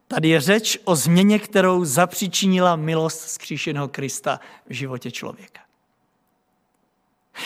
Tady 0.08 0.28
je 0.28 0.40
řeč 0.40 0.78
o 0.84 0.96
změně, 0.96 1.38
kterou 1.38 1.84
zapříčinila 1.84 2.76
milost 2.76 3.20
skříšeného 3.20 3.88
Krista 3.88 4.40
v 4.66 4.72
životě 4.72 5.10
člověka. 5.10 5.60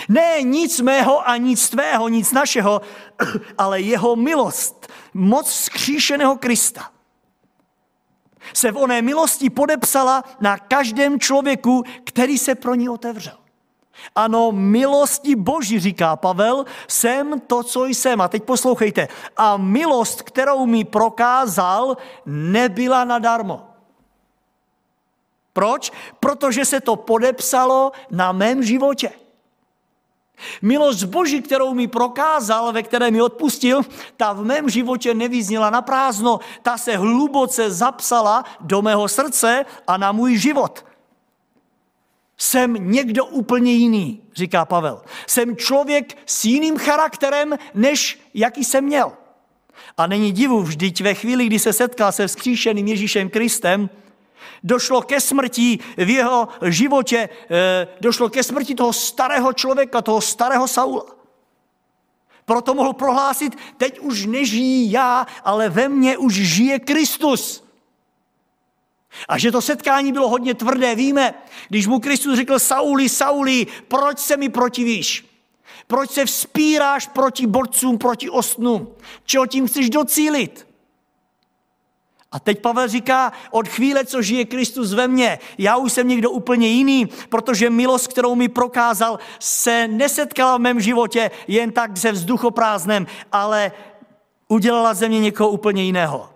Ne 0.09 0.42
nic 0.42 0.81
mého 0.81 1.28
a 1.28 1.37
nic 1.37 1.69
tvého, 1.69 2.09
nic 2.09 2.33
našeho, 2.33 2.81
ale 3.59 3.81
jeho 3.81 4.16
milost, 4.16 4.92
moc 5.14 5.52
skříšeného 5.52 6.37
Krista 6.37 6.92
se 8.54 8.73
v 8.73 8.76
oné 8.76 9.02
milosti 9.02 9.50
podepsala 9.50 10.25
na 10.40 10.59
každém 10.59 11.21
člověku, 11.21 11.85
který 12.04 12.38
se 12.38 12.54
pro 12.54 12.75
ní 12.75 12.88
otevřel. 12.88 13.42
Ano, 14.15 14.53
milosti 14.53 15.37
Boží, 15.37 15.81
říká 15.81 16.17
Pavel, 16.17 16.65
jsem 16.89 17.41
to, 17.41 17.63
co 17.63 17.85
jsem. 17.85 18.21
A 18.21 18.29
teď 18.29 18.43
poslouchejte. 18.43 19.09
A 19.37 19.57
milost, 19.57 20.23
kterou 20.23 20.67
mi 20.67 20.85
prokázal, 20.85 21.97
nebyla 22.27 23.05
nadarmo. 23.05 23.69
Proč? 25.53 25.93
Protože 26.21 26.65
se 26.65 26.81
to 26.81 26.97
podepsalo 26.97 27.93
na 28.11 28.33
mém 28.33 28.63
životě. 28.63 29.13
Milost 30.63 31.05
Boží, 31.05 31.43
kterou 31.43 31.75
mi 31.75 31.89
prokázal, 31.89 32.73
ve 32.73 32.83
které 32.83 33.11
mi 33.11 33.23
odpustil, 33.23 33.83
ta 34.17 34.33
v 34.33 34.45
mém 34.45 34.71
životě 34.71 35.15
nevyzněla 35.15 35.71
na 35.71 35.83
prázdno. 35.83 36.41
Ta 36.63 36.79
se 36.79 36.97
hluboce 36.97 37.71
zapsala 37.71 38.45
do 38.61 38.83
mého 38.83 39.09
srdce 39.09 39.65
a 39.87 39.97
na 39.97 40.13
můj 40.13 40.37
život. 40.37 40.85
Jsem 42.43 42.91
někdo 42.91 43.27
úplně 43.27 43.73
jiný, 43.73 44.23
říká 44.35 44.65
Pavel. 44.65 45.03
Jsem 45.27 45.57
člověk 45.57 46.19
s 46.27 46.45
jiným 46.45 46.79
charakterem, 46.79 47.59
než 47.75 48.21
jaký 48.35 48.65
jsem 48.65 48.85
měl. 48.85 49.13
A 49.97 50.07
není 50.07 50.33
divu, 50.33 50.63
vždyť 50.63 51.01
ve 51.01 51.15
chvíli, 51.15 51.47
kdy 51.47 51.59
se 51.59 51.73
setkal 51.73 52.13
se 52.13 52.27
vzkříšeným 52.27 52.89
Ježíšem 52.89 53.31
Kristem, 53.31 53.91
došlo 54.63 55.03
ke 55.03 55.21
smrti 55.21 55.79
v 55.97 56.11
jeho 56.11 56.49
životě, 56.67 57.29
eh, 57.51 57.89
došlo 58.01 58.31
ke 58.31 58.43
smrti 58.43 58.75
toho 58.75 58.93
starého 58.93 59.53
člověka, 59.53 60.03
toho 60.03 60.21
starého 60.21 60.69
Saula. 60.69 61.05
Proto 62.45 62.75
mohl 62.75 62.93
prohlásit, 62.93 63.59
teď 63.77 63.99
už 63.99 64.27
nežijí 64.27 64.93
já, 64.93 65.27
ale 65.45 65.69
ve 65.69 65.89
mně 65.89 66.19
už 66.19 66.35
žije 66.35 66.79
Kristus. 66.79 67.62
A 69.28 69.38
že 69.38 69.52
to 69.52 69.62
setkání 69.62 70.12
bylo 70.12 70.28
hodně 70.28 70.54
tvrdé, 70.54 70.95
víme, 70.95 71.35
když 71.69 71.87
mu 71.87 72.00
Kristus 72.00 72.37
řekl, 72.37 72.59
Sauli, 72.59 73.09
Sauli, 73.09 73.66
proč 73.88 74.19
se 74.19 74.37
mi 74.37 74.49
protivíš? 74.49 75.33
Proč 75.87 76.11
se 76.11 76.25
vzpíráš 76.25 77.07
proti 77.07 77.47
borcům, 77.47 77.99
proti 77.99 78.31
osnům? 78.31 78.88
Čeho 79.25 79.47
tím 79.47 79.66
chceš 79.66 79.90
docílit? 79.90 80.66
A 82.33 82.40
teď 82.40 82.61
Pavel 82.61 82.88
říká, 82.88 83.33
od 83.50 83.69
chvíle, 83.69 84.04
co 84.04 84.23
žije 84.23 84.45
Kristus 84.45 84.92
ve 84.92 85.09
mně, 85.09 85.38
já 85.59 85.76
už 85.76 85.92
jsem 85.92 86.09
někdo 86.09 86.31
úplně 86.31 86.69
jiný, 86.69 87.09
protože 87.28 87.71
milost, 87.71 88.09
kterou 88.09 88.35
mi 88.35 88.49
prokázal, 88.49 89.19
se 89.38 89.88
nesetkala 89.88 90.57
v 90.57 90.61
mém 90.61 90.81
životě 90.81 91.31
jen 91.49 91.73
tak 91.73 91.97
se 91.97 92.12
vzduchoprázdnem, 92.12 93.07
ale 93.33 93.73
udělala 94.49 94.95
ze 94.95 95.09
mě 95.09 95.21
někoho 95.21 95.50
úplně 95.50 95.83
jiného. 95.83 96.31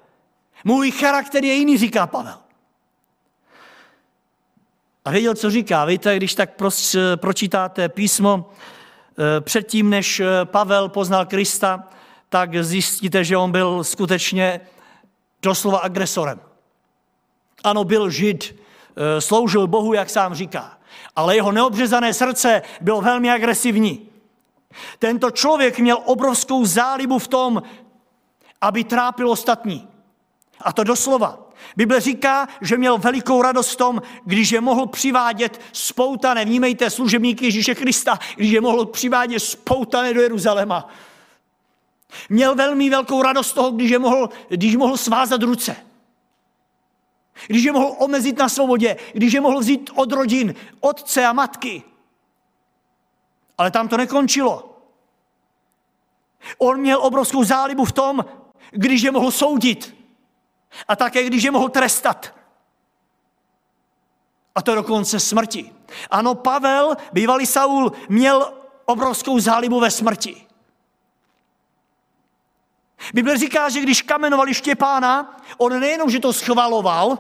Můj 0.64 0.90
charakter 0.90 1.44
je 1.44 1.54
jiný, 1.54 1.78
říká 1.78 2.06
Pavel. 2.06 2.45
A 5.06 5.10
věděl, 5.10 5.34
co 5.34 5.50
říká. 5.50 5.84
Víte, 5.84 6.16
když 6.16 6.34
tak 6.34 6.50
pročítáte 7.16 7.88
písmo 7.88 8.50
eh, 9.18 9.40
předtím, 9.40 9.90
než 9.90 10.20
eh, 10.20 10.44
Pavel 10.44 10.88
poznal 10.88 11.26
Krista, 11.26 11.88
tak 12.28 12.64
zjistíte, 12.64 13.24
že 13.24 13.36
on 13.36 13.52
byl 13.52 13.84
skutečně 13.84 14.60
doslova 15.42 15.78
agresorem. 15.78 16.40
Ano, 17.64 17.84
byl 17.84 18.10
žid, 18.10 18.56
eh, 18.96 19.20
sloužil 19.20 19.66
Bohu, 19.66 19.92
jak 19.92 20.10
sám 20.10 20.34
říká, 20.34 20.78
ale 21.16 21.36
jeho 21.36 21.52
neobřezané 21.52 22.14
srdce 22.14 22.62
bylo 22.80 23.00
velmi 23.00 23.30
agresivní. 23.30 24.08
Tento 24.98 25.30
člověk 25.30 25.78
měl 25.78 25.98
obrovskou 26.04 26.64
zálibu 26.64 27.18
v 27.18 27.28
tom, 27.28 27.62
aby 28.60 28.84
trápil 28.84 29.30
ostatní. 29.30 29.88
A 30.60 30.72
to 30.72 30.84
doslova. 30.84 31.45
Bible 31.76 32.00
říká, 32.00 32.48
že 32.60 32.76
měl 32.76 32.98
velikou 32.98 33.42
radost 33.42 33.70
v 33.70 33.76
tom, 33.76 34.02
když 34.24 34.50
je 34.50 34.60
mohl 34.60 34.86
přivádět 34.86 35.60
spoutané, 35.72 36.44
vnímejte 36.44 36.90
služebníky 36.90 37.44
Ježíše 37.44 37.74
Krista, 37.74 38.18
když 38.36 38.50
je 38.50 38.60
mohl 38.60 38.86
přivádět 38.86 39.42
spoutané 39.42 40.14
do 40.14 40.20
Jeruzaléma. 40.20 40.88
Měl 42.28 42.54
velmi 42.54 42.90
velkou 42.90 43.22
radost 43.22 43.52
toho, 43.52 43.70
když 43.70 43.90
je 43.90 43.98
mohl, 43.98 44.28
když 44.48 44.76
mohl 44.76 44.96
svázat 44.96 45.42
ruce. 45.42 45.76
Když 47.46 47.64
je 47.64 47.72
mohl 47.72 47.94
omezit 47.98 48.38
na 48.38 48.48
svobodě, 48.48 48.96
když 49.12 49.32
je 49.32 49.40
mohl 49.40 49.60
vzít 49.60 49.90
od 49.94 50.12
rodin, 50.12 50.54
otce 50.80 51.26
a 51.26 51.32
matky. 51.32 51.82
Ale 53.58 53.70
tam 53.70 53.88
to 53.88 53.96
nekončilo. 53.96 54.80
On 56.58 56.80
měl 56.80 57.02
obrovskou 57.02 57.44
zálibu 57.44 57.84
v 57.84 57.92
tom, 57.92 58.24
když 58.70 59.02
je 59.02 59.10
mohl 59.10 59.30
soudit. 59.30 59.95
A 60.88 60.96
také, 60.96 61.24
když 61.24 61.42
je 61.42 61.50
mohl 61.50 61.68
trestat. 61.68 62.34
A 64.54 64.62
to 64.62 64.74
dokonce 64.74 65.20
smrti. 65.20 65.72
Ano, 66.10 66.34
Pavel, 66.34 66.96
bývalý 67.12 67.46
Saul, 67.46 67.92
měl 68.08 68.52
obrovskou 68.84 69.40
zálibu 69.40 69.80
ve 69.80 69.90
smrti. 69.90 70.46
Bible 73.14 73.38
říká, 73.38 73.68
že 73.68 73.80
když 73.80 74.02
kamenovali 74.02 74.54
Štěpána, 74.54 75.36
on 75.58 75.80
nejenom, 75.80 76.10
že 76.10 76.20
to 76.20 76.32
schvaloval, 76.32 77.18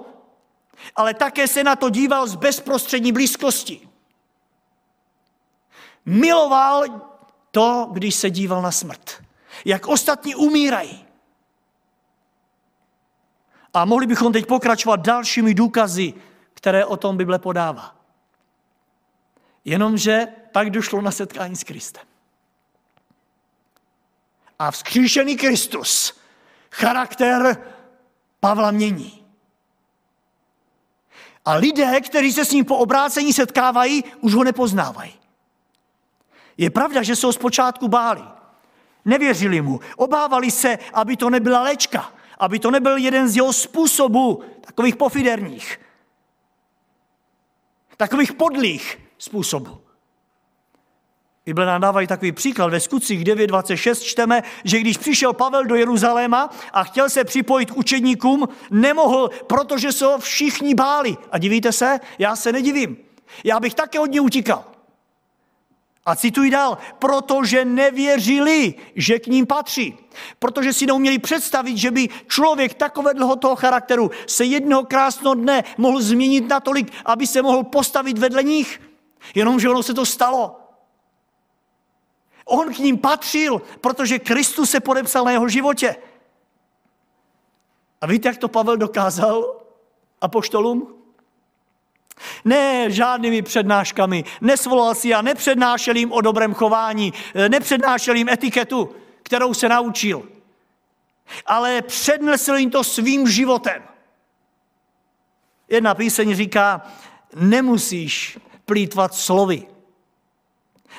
ale 0.96 1.14
také 1.14 1.48
se 1.48 1.64
na 1.64 1.76
to 1.76 1.90
díval 1.90 2.26
z 2.26 2.34
bezprostřední 2.34 3.12
blízkosti. 3.12 3.88
Miloval 6.06 6.84
to, 7.50 7.88
když 7.92 8.14
se 8.14 8.30
díval 8.30 8.62
na 8.62 8.70
smrt. 8.70 9.22
Jak 9.64 9.86
ostatní 9.86 10.34
umírají. 10.34 11.05
A 13.76 13.84
mohli 13.84 14.06
bychom 14.06 14.32
teď 14.32 14.46
pokračovat 14.46 15.00
dalšími 15.00 15.54
důkazy, 15.54 16.14
které 16.54 16.84
o 16.84 16.96
tom 16.96 17.16
Bible 17.16 17.38
podává. 17.38 17.96
Jenomže 19.64 20.26
pak 20.52 20.70
došlo 20.70 21.00
na 21.00 21.10
setkání 21.10 21.56
s 21.56 21.64
Kristem. 21.64 22.02
A 24.58 24.70
vzkříšený 24.70 25.36
Kristus 25.36 26.20
charakter 26.70 27.56
Pavla 28.40 28.70
mění. 28.70 29.24
A 31.44 31.54
lidé, 31.54 32.00
kteří 32.00 32.32
se 32.32 32.44
s 32.44 32.52
ním 32.52 32.64
po 32.64 32.76
obrácení 32.76 33.32
setkávají, 33.32 34.04
už 34.20 34.34
ho 34.34 34.44
nepoznávají. 34.44 35.14
Je 36.56 36.70
pravda, 36.70 37.02
že 37.02 37.16
se 37.16 37.26
ho 37.26 37.32
zpočátku 37.32 37.88
báli. 37.88 38.24
Nevěřili 39.04 39.60
mu. 39.60 39.80
Obávali 39.96 40.50
se, 40.50 40.78
aby 40.92 41.16
to 41.16 41.30
nebyla 41.30 41.62
léčka 41.62 42.15
aby 42.38 42.58
to 42.58 42.70
nebyl 42.70 42.96
jeden 42.96 43.28
z 43.28 43.36
jeho 43.36 43.52
způsobů, 43.52 44.42
takových 44.60 44.96
pofiderních, 44.96 45.80
takových 47.96 48.32
podlých 48.32 48.98
způsobů. 49.18 49.78
Bible 51.46 51.66
nám 51.66 51.80
dávají 51.80 52.06
takový 52.06 52.32
příklad. 52.32 52.70
Ve 52.70 52.80
skutcích 52.80 53.24
9.26 53.24 54.02
čteme, 54.02 54.42
že 54.64 54.80
když 54.80 54.96
přišel 54.96 55.32
Pavel 55.32 55.64
do 55.64 55.74
Jeruzaléma 55.74 56.50
a 56.72 56.84
chtěl 56.84 57.10
se 57.10 57.24
připojit 57.24 57.70
k 57.70 57.76
učedníkům, 57.76 58.48
nemohl, 58.70 59.30
protože 59.46 59.92
se 59.92 60.04
ho 60.04 60.18
všichni 60.18 60.74
báli. 60.74 61.16
A 61.30 61.38
divíte 61.38 61.72
se? 61.72 62.00
Já 62.18 62.36
se 62.36 62.52
nedivím. 62.52 62.96
Já 63.44 63.60
bych 63.60 63.74
také 63.74 64.00
od 64.00 64.10
něj 64.10 64.20
utíkal. 64.20 64.64
A 66.06 66.16
cituji 66.16 66.50
dál, 66.50 66.78
protože 66.98 67.64
nevěřili, 67.64 68.74
že 68.94 69.18
k 69.18 69.26
ním 69.26 69.46
patří. 69.46 69.98
Protože 70.38 70.72
si 70.72 70.86
neuměli 70.86 71.18
představit, 71.18 71.76
že 71.76 71.90
by 71.90 72.08
člověk 72.28 72.74
takového 72.74 73.36
toho 73.36 73.56
charakteru 73.56 74.10
se 74.26 74.44
jednoho 74.44 74.84
krásného 74.84 75.34
dne 75.34 75.64
mohl 75.78 76.02
změnit 76.02 76.48
natolik, 76.48 76.92
aby 77.04 77.26
se 77.26 77.42
mohl 77.42 77.64
postavit 77.64 78.18
vedle 78.18 78.42
nich. 78.42 78.80
Jenomže 79.34 79.68
ono 79.68 79.82
se 79.82 79.94
to 79.94 80.06
stalo. 80.06 80.60
On 82.44 82.74
k 82.74 82.78
ním 82.78 82.98
patřil, 82.98 83.62
protože 83.80 84.18
Kristus 84.18 84.70
se 84.70 84.80
podepsal 84.80 85.24
na 85.24 85.30
jeho 85.30 85.48
životě. 85.48 85.96
A 88.00 88.06
víte, 88.06 88.28
jak 88.28 88.38
to 88.38 88.48
Pavel 88.48 88.76
dokázal 88.76 89.62
apoštolům? 90.20 90.95
Ne 92.44 92.90
žádnými 92.90 93.42
přednáškami. 93.42 94.24
Nesvolal 94.40 94.94
si 94.94 95.14
a 95.14 95.22
nepřednášel 95.22 95.96
jim 95.96 96.12
o 96.12 96.20
dobrém 96.20 96.54
chování, 96.54 97.12
nepřednášel 97.48 98.16
jim 98.16 98.28
etiketu, 98.28 98.94
kterou 99.22 99.54
se 99.54 99.68
naučil. 99.68 100.28
Ale 101.46 101.82
přednesl 101.82 102.54
jim 102.54 102.70
to 102.70 102.84
svým 102.84 103.28
životem. 103.28 103.82
Jedna 105.68 105.94
píseň 105.94 106.34
říká, 106.34 106.82
nemusíš 107.34 108.38
plítvat 108.64 109.14
slovy. 109.14 109.66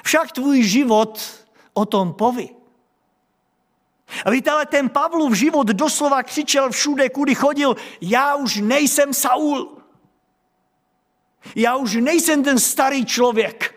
Však 0.03 0.31
tvůj 0.31 0.63
život 0.63 1.43
o 1.73 1.85
tom 1.85 2.13
poví. 2.13 2.49
A 4.25 4.29
víte, 4.29 4.51
ale 4.51 4.65
ten 4.65 4.89
Pavlův 4.89 5.33
život 5.33 5.67
doslova 5.67 6.23
křičel 6.23 6.71
všude, 6.71 7.09
kudy 7.09 7.35
chodil, 7.35 7.75
já 8.01 8.35
už 8.35 8.55
nejsem 8.55 9.13
Saul. 9.13 9.76
Já 11.55 11.75
už 11.75 11.95
nejsem 11.95 12.43
ten 12.43 12.59
starý 12.59 13.05
člověk. 13.05 13.75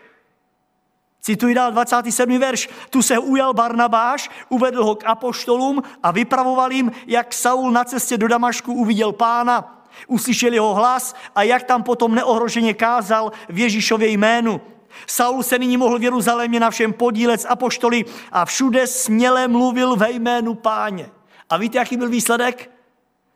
Cituji 1.21 1.55
dál 1.55 1.71
27. 1.71 2.39
verš. 2.39 2.69
Tu 2.89 3.01
se 3.01 3.17
ujal 3.17 3.53
Barnabáš, 3.53 4.29
uvedl 4.49 4.83
ho 4.83 4.95
k 4.95 5.05
apoštolům 5.05 5.83
a 6.03 6.11
vypravoval 6.11 6.71
jim, 6.71 6.91
jak 7.07 7.33
Saul 7.33 7.71
na 7.71 7.83
cestě 7.83 8.17
do 8.17 8.27
Damašku 8.27 8.73
uviděl 8.73 9.11
pána. 9.11 9.85
Uslyšeli 10.07 10.55
jeho 10.55 10.73
hlas 10.73 11.15
a 11.35 11.43
jak 11.43 11.63
tam 11.63 11.83
potom 11.83 12.15
neohroženě 12.15 12.73
kázal 12.73 13.31
v 13.49 13.59
Ježíšově 13.59 14.07
jménu. 14.07 14.61
Saul 15.07 15.43
se 15.43 15.59
nyní 15.59 15.77
mohl 15.77 15.99
v 15.99 16.03
Jeruzalémě 16.03 16.59
na 16.59 16.69
všem 16.69 16.93
podílet 16.93 17.41
s 17.41 17.47
apoštoly 17.47 18.05
a 18.31 18.45
všude 18.45 18.87
směle 18.87 19.47
mluvil 19.47 19.95
ve 19.95 20.11
jménu 20.11 20.53
páně. 20.53 21.09
A 21.49 21.57
víte, 21.57 21.77
jaký 21.77 21.97
byl 21.97 22.09
výsledek? 22.09 22.71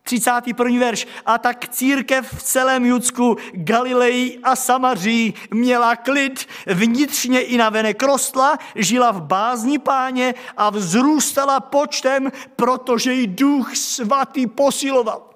31. 0.06 0.80
verš. 0.80 1.08
A 1.26 1.38
tak 1.38 1.70
církev 1.70 2.34
v 2.34 2.44
celém 2.44 2.86
Judsku, 2.86 3.38
Galileji 3.52 4.40
a 4.44 4.56
Samaří 4.56 5.34
měla 5.52 5.96
klid, 5.96 6.46
vnitřně 6.66 7.42
i 7.42 7.58
navenek 7.58 8.04
rostla, 8.04 8.58
žila 8.76 9.12
v 9.12 9.22
bázni 9.22 9.80
páně 9.80 10.34
a 10.58 10.70
vzrůstala 10.70 11.60
počtem, 11.60 12.32
protože 12.56 13.14
jí 13.14 13.28
duch 13.28 13.76
svatý 13.76 14.48
posiloval. 14.48 15.30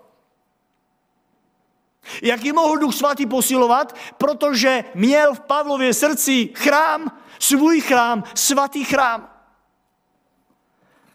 Jak 2.21 2.43
ji 2.43 2.53
mohl 2.53 2.77
duch 2.77 2.95
svatý 2.95 3.25
posilovat? 3.25 3.95
Protože 4.17 4.83
měl 4.95 5.33
v 5.33 5.39
Pavlově 5.39 5.93
srdci 5.93 6.49
chrám, 6.55 7.11
svůj 7.39 7.81
chrám, 7.81 8.23
svatý 8.35 8.83
chrám. 8.83 9.29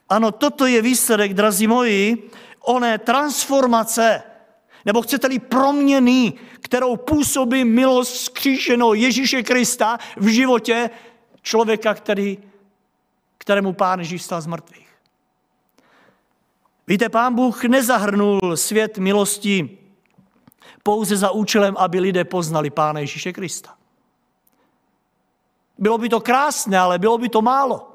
Ano, 0.08 0.32
toto 0.32 0.66
je 0.66 0.82
výsledek, 0.82 1.34
drazí 1.34 1.66
moji, 1.66 2.30
oné 2.64 2.98
transformace, 2.98 4.22
nebo 4.84 5.02
chcete-li 5.02 5.38
proměny, 5.38 6.32
kterou 6.60 6.96
působí 6.96 7.64
milost 7.64 8.16
skříšenou 8.16 8.94
Ježíše 8.94 9.42
Krista 9.42 9.98
v 10.16 10.26
životě 10.26 10.90
člověka, 11.42 11.94
který, 11.94 12.38
kterému 13.38 13.72
Pán 13.72 13.98
Ježíš 13.98 14.22
stal 14.22 14.40
z 14.40 14.46
mrtvých. 14.46 14.88
Víte, 16.86 17.08
Pán 17.08 17.34
Bůh 17.34 17.64
nezahrnul 17.64 18.40
svět 18.54 18.98
milosti 18.98 19.78
pouze 20.82 21.16
za 21.16 21.30
účelem, 21.30 21.76
aby 21.78 22.00
lidé 22.00 22.24
poznali 22.24 22.70
Pána 22.70 23.00
Ježíše 23.00 23.32
Krista. 23.32 23.76
Bylo 25.78 25.98
by 25.98 26.08
to 26.08 26.20
krásné, 26.20 26.78
ale 26.78 26.98
bylo 26.98 27.18
by 27.18 27.28
to 27.28 27.42
málo. 27.42 27.92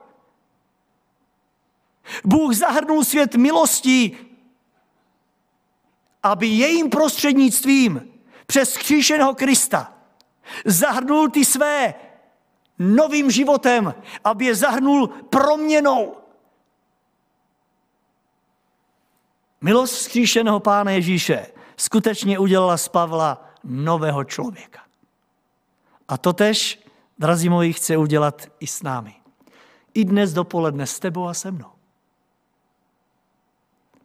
Bůh 2.26 2.56
zahrnul 2.56 3.04
svět 3.04 3.36
milostí 3.36 4.18
aby 6.24 6.48
jejím 6.48 6.90
prostřednictvím 6.90 8.12
přes 8.46 8.78
kříšeného 8.78 9.36
Krista 9.36 9.94
zahrnul 10.66 11.30
ty 11.30 11.46
své 11.46 11.94
novým 12.80 13.32
životem, 13.32 13.94
aby 14.24 14.46
je 14.46 14.56
zahrnul 14.56 15.08
proměnou. 15.08 16.16
Milost 19.62 19.94
vzkříšeného 19.94 20.60
Pána 20.60 20.92
Ježíše 20.92 21.48
skutečně 21.78 22.40
udělala 22.40 22.78
z 22.78 22.88
Pavla 22.88 23.46
nového 23.64 24.24
člověka. 24.24 24.80
A 26.08 26.18
to 26.18 26.34
tež, 26.34 26.80
drazí 27.20 27.50
moji, 27.50 27.74
chce 27.74 27.98
udělat 27.98 28.48
i 28.60 28.68
s 28.68 28.84
námi. 28.84 29.16
I 29.94 30.06
dnes 30.06 30.34
dopoledne 30.34 30.88
s 30.88 31.00
tebou 31.00 31.28
a 31.28 31.34
se 31.34 31.52
mnou. 31.52 31.79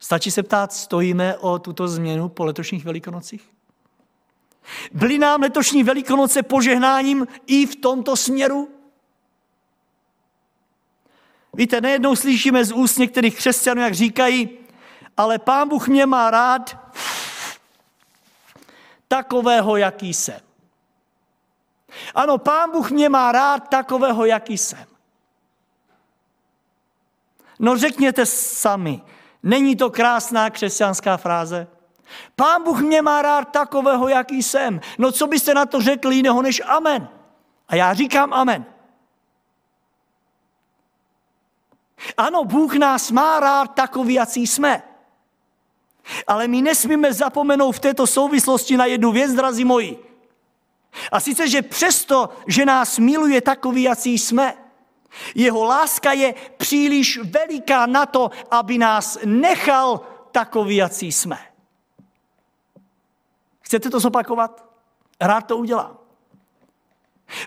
Stačí 0.05 0.31
se 0.31 0.43
ptát, 0.43 0.73
stojíme 0.73 1.37
o 1.37 1.59
tuto 1.59 1.89
změnu 1.89 2.29
po 2.29 2.45
letošních 2.45 2.85
velikonocích? 2.85 3.51
Byly 4.93 5.19
nám 5.19 5.41
letošní 5.41 5.83
velikonoce 5.83 6.43
požehnáním 6.43 7.27
i 7.47 7.67
v 7.67 7.77
tomto 7.77 8.17
směru? 8.17 8.69
Víte, 11.55 11.81
nejednou 11.81 12.17
slyšíme 12.17 12.65
z 12.65 12.73
úst 12.73 12.97
některých 12.97 13.37
křesťanů, 13.37 13.81
jak 13.81 13.95
říkají, 13.95 14.59
ale 15.17 15.39
pán 15.39 15.69
Bůh 15.69 15.89
mě 15.89 16.07
má 16.07 16.31
rád 16.31 16.77
takového, 19.09 19.77
jaký 19.77 20.15
jsem. 20.15 20.41
Ano, 22.15 22.39
pán 22.39 22.71
Bůh 22.71 22.91
mě 22.91 23.09
má 23.09 23.33
rád 23.33 23.69
takového, 23.69 24.25
jaký 24.25 24.59
jsem. 24.59 24.87
No 27.59 27.79
řekněte 27.79 28.27
sami, 28.27 29.03
Není 29.45 29.77
to 29.77 29.91
krásná 29.91 30.51
křesťanská 30.51 31.17
fráze? 31.17 31.67
Pán 32.37 32.63
Bůh 32.63 32.81
mě 32.81 33.03
má 33.03 33.23
rád 33.23 33.45
takového, 33.45 34.09
jaký 34.09 34.43
jsem. 34.43 34.81
No 34.99 35.13
co 35.13 35.27
byste 35.27 35.55
na 35.55 35.67
to 35.67 35.81
řekli 35.81 36.17
jiného 36.17 36.43
než 36.43 36.63
amen? 36.67 37.09
A 37.69 37.77
já 37.77 37.95
říkám 37.95 38.33
amen. 38.33 38.65
Ano, 42.17 42.45
Bůh 42.45 42.75
nás 42.75 43.11
má 43.11 43.41
rád 43.41 43.75
takový, 43.75 44.15
jaký 44.15 44.47
jsme. 44.47 44.83
Ale 46.27 46.49
my 46.49 46.63
nesmíme 46.63 47.13
zapomenout 47.13 47.73
v 47.73 47.81
této 47.81 48.07
souvislosti 48.07 48.77
na 48.77 48.87
jednu 48.87 49.13
věc, 49.13 49.33
drazí 49.33 49.65
moji. 49.65 50.05
A 51.13 51.21
sice, 51.21 51.49
že 51.49 51.63
přesto, 51.63 52.29
že 52.47 52.65
nás 52.65 52.99
miluje 52.99 53.41
takový, 53.41 53.83
jaký 53.83 54.19
jsme, 54.19 54.55
jeho 55.35 55.65
láska 55.65 56.13
je 56.13 56.35
příliš 56.57 57.19
veliká 57.19 57.87
na 57.87 58.07
to, 58.07 58.31
aby 58.51 58.79
nás 58.79 59.19
nechal 59.25 60.01
takový, 60.33 60.77
jací 60.77 61.13
jsme. 61.13 61.39
Chcete 63.61 63.91
to 63.91 64.01
zopakovat? 64.01 64.65
Rád 65.21 65.41
to 65.41 65.57
udělám. 65.57 65.99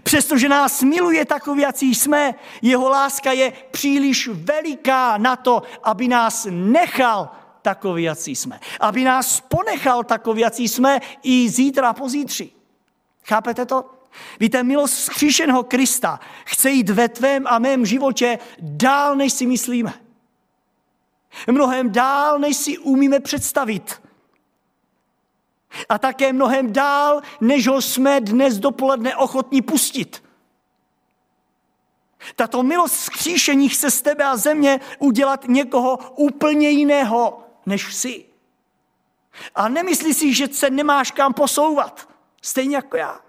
Přestože 0.03 0.49
nás 0.49 0.83
miluje 0.83 1.25
takový, 1.25 1.61
jací 1.61 1.95
jsme, 1.95 2.35
jeho 2.61 2.89
láska 2.89 3.31
je 3.31 3.53
příliš 3.71 4.27
veliká 4.27 5.17
na 5.17 5.35
to, 5.35 5.63
aby 5.83 6.07
nás 6.07 6.47
nechal 6.49 7.29
takový, 7.61 8.03
jací 8.03 8.35
jsme. 8.35 8.59
Aby 8.79 9.03
nás 9.03 9.39
ponechal 9.41 10.03
takový, 10.03 10.41
jací 10.41 10.67
jsme 10.67 10.99
i 11.23 11.49
zítra 11.49 11.93
pozítří. 11.93 12.53
Chápete 13.23 13.65
to? 13.65 13.96
Víte, 14.39 14.63
milost 14.63 14.93
vzkříšeného 14.93 15.63
Krista 15.63 16.19
chce 16.45 16.69
jít 16.69 16.89
ve 16.89 17.09
tvém 17.09 17.47
a 17.47 17.59
mém 17.59 17.85
životě 17.85 18.39
dál, 18.59 19.15
než 19.15 19.33
si 19.33 19.45
myslíme. 19.45 19.93
Mnohem 21.51 21.91
dál, 21.91 22.39
než 22.39 22.57
si 22.57 22.77
umíme 22.77 23.19
představit. 23.19 24.01
A 25.89 25.97
také 25.97 26.33
mnohem 26.33 26.73
dál, 26.73 27.21
než 27.41 27.67
ho 27.67 27.81
jsme 27.81 28.21
dnes 28.21 28.59
dopoledne 28.59 29.15
ochotní 29.15 29.61
pustit. 29.61 30.23
Tato 32.35 32.63
milost 32.63 32.95
vzkříšení 32.95 33.69
chce 33.69 33.91
z 33.91 34.01
tebe 34.01 34.23
a 34.23 34.37
země 34.37 34.79
udělat 34.99 35.47
někoho 35.47 35.97
úplně 36.15 36.69
jiného, 36.69 37.43
než 37.65 37.95
jsi. 37.95 38.25
A 39.55 39.69
nemyslí 39.69 40.13
si, 40.13 40.33
že 40.33 40.47
se 40.47 40.69
nemáš 40.69 41.11
kam 41.11 41.33
posouvat. 41.33 42.09
Stejně 42.41 42.75
jako 42.75 42.97
já. 42.97 43.26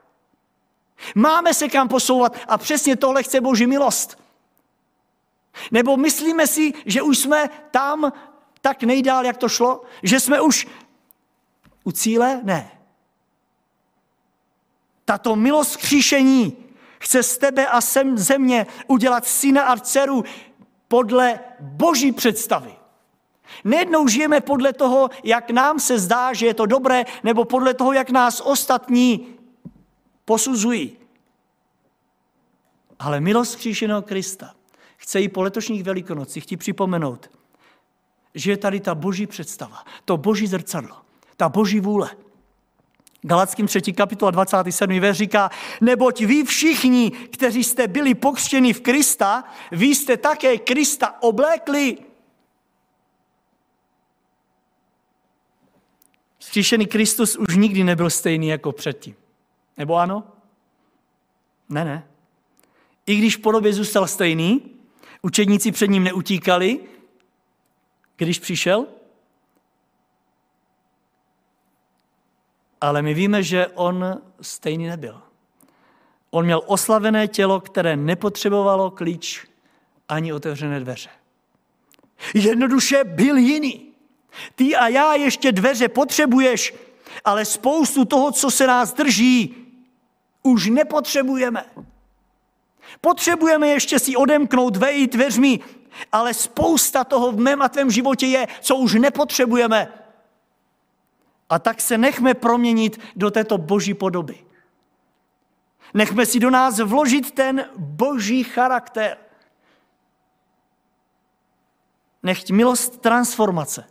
Máme 1.15 1.55
se 1.55 1.69
kam 1.69 1.89
posouvat 1.89 2.37
a 2.49 2.59
přesně 2.59 2.97
tohle 2.97 3.23
chce 3.23 3.41
Boží 3.41 3.67
milost. 3.67 4.19
Nebo 5.71 5.97
myslíme 5.97 6.47
si, 6.47 6.73
že 6.87 7.03
už 7.03 7.19
jsme 7.19 7.51
tam 7.71 8.13
tak 8.61 8.83
nejdál, 8.83 9.27
jak 9.27 9.37
to 9.37 9.49
šlo? 9.49 9.83
Že 10.03 10.21
jsme 10.21 10.41
už 10.41 10.69
u 11.85 11.93
cíle? 11.93 12.41
Ne. 12.45 12.71
Tato 15.05 15.37
milost 15.37 15.77
kříšení 15.77 16.57
chce 16.99 17.23
z 17.23 17.39
tebe 17.39 17.67
a 17.67 17.81
sem 17.81 18.19
země 18.19 18.67
udělat 18.87 19.27
syna 19.27 19.63
a 19.63 19.77
dceru 19.77 20.25
podle 20.89 21.41
boží 21.61 22.13
představy. 22.13 22.75
Nejednou 23.65 24.09
žijeme 24.09 24.41
podle 24.41 24.73
toho, 24.73 25.11
jak 25.25 25.51
nám 25.51 25.81
se 25.81 25.99
zdá, 25.99 26.33
že 26.33 26.47
je 26.47 26.55
to 26.55 26.67
dobré, 26.67 27.05
nebo 27.23 27.45
podle 27.45 27.75
toho, 27.75 27.93
jak 27.93 28.11
nás 28.11 28.41
ostatní 28.41 29.38
posuzují. 30.29 30.97
Ale 32.99 33.21
milost 33.21 33.57
kříženého 33.57 34.03
Krista 34.03 34.55
chce 34.97 35.21
i 35.21 35.29
po 35.29 35.43
letošních 35.43 35.83
velikonocích 35.83 36.47
ti 36.47 36.57
připomenout, 36.57 37.31
že 38.35 38.51
je 38.51 38.57
tady 38.57 38.81
ta 38.81 38.95
boží 38.95 39.27
představa, 39.27 39.85
to 40.05 40.17
boží 40.17 40.47
zrcadlo, 40.47 40.97
ta 41.37 41.49
boží 41.49 41.81
vůle. 41.81 42.11
Galackým 43.23 43.67
3. 43.67 43.93
kapitola 43.93 44.31
27. 44.31 45.01
verš 45.01 45.17
říká, 45.17 45.51
neboť 45.81 46.21
vy 46.21 46.45
všichni, 46.45 47.11
kteří 47.11 47.65
jste 47.65 47.89
byli 47.89 48.15
pokřtěni 48.15 48.73
v 48.73 48.81
Krista, 48.81 49.45
vy 49.73 49.87
jste 49.87 50.17
také 50.17 50.59
Krista 50.59 51.23
oblékli. 51.23 51.99
Vzkříšený 56.39 56.87
Kristus 56.87 57.37
už 57.37 57.57
nikdy 57.57 57.85
nebyl 57.85 58.11
stejný 58.11 58.49
jako 58.49 58.73
předtím. 58.73 59.28
Nebo 59.79 59.97
ano? 59.97 60.25
Ne, 61.69 61.85
ne. 61.85 62.09
I 63.07 63.17
když 63.17 63.37
v 63.37 63.41
podobě 63.41 63.73
zůstal 63.73 64.07
stejný, 64.07 64.63
učedníci 65.23 65.73
před 65.73 65.91
ním 65.91 66.05
neutíkali, 66.05 66.81
když 68.17 68.39
přišel? 68.39 68.87
Ale 72.81 73.03
my 73.03 73.15
víme, 73.15 73.43
že 73.43 73.67
on 73.67 74.23
stejný 74.41 74.87
nebyl. 74.87 75.23
On 76.31 76.45
měl 76.45 76.63
oslavené 76.67 77.29
tělo, 77.29 77.61
které 77.61 77.97
nepotřebovalo 77.97 78.91
klíč 78.91 79.47
ani 80.09 80.33
otevřené 80.33 80.81
dveře. 80.81 81.11
Jednoduše 82.35 83.05
byl 83.05 83.37
jiný. 83.37 83.93
Ty 84.55 84.77
a 84.77 84.89
já 84.89 85.15
ještě 85.15 85.53
dveře 85.53 85.89
potřebuješ, 85.89 86.75
ale 87.25 87.45
spoustu 87.45 88.05
toho, 88.05 88.33
co 88.33 88.51
se 88.51 88.67
nás 88.67 88.93
drží, 88.93 89.68
už 90.49 90.67
nepotřebujeme. 90.67 91.65
Potřebujeme 93.01 93.69
ještě 93.69 93.99
si 93.99 94.17
odemknout, 94.17 94.77
vejít 94.77 95.13
dveřmi, 95.13 95.61
ale 96.13 96.35
spousta 96.35 97.05
toho 97.05 97.33
v 97.33 97.41
mém 97.41 97.63
a 97.63 97.69
tvém 97.69 97.91
životě 97.91 98.27
je, 98.27 98.47
co 98.61 98.77
už 98.77 98.95
nepotřebujeme. 98.95 99.93
A 101.51 101.59
tak 101.59 101.81
se 101.81 101.99
nechme 101.99 102.35
proměnit 102.35 103.01
do 103.17 103.31
této 103.31 103.59
boží 103.59 103.95
podoby. 103.95 104.45
Nechme 105.95 106.27
si 106.27 106.41
do 106.41 106.51
nás 106.51 106.79
vložit 106.79 107.31
ten 107.31 107.69
boží 107.77 108.45
charakter. 108.45 109.17
Nechť 112.23 112.51
milost 112.51 113.01
transformace 113.01 113.85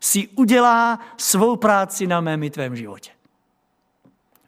si 0.00 0.28
udělá 0.28 1.00
svou 1.16 1.56
práci 1.56 2.06
na 2.06 2.20
mém 2.20 2.42
i 2.42 2.50
tvém 2.50 2.76
životě. 2.76 3.10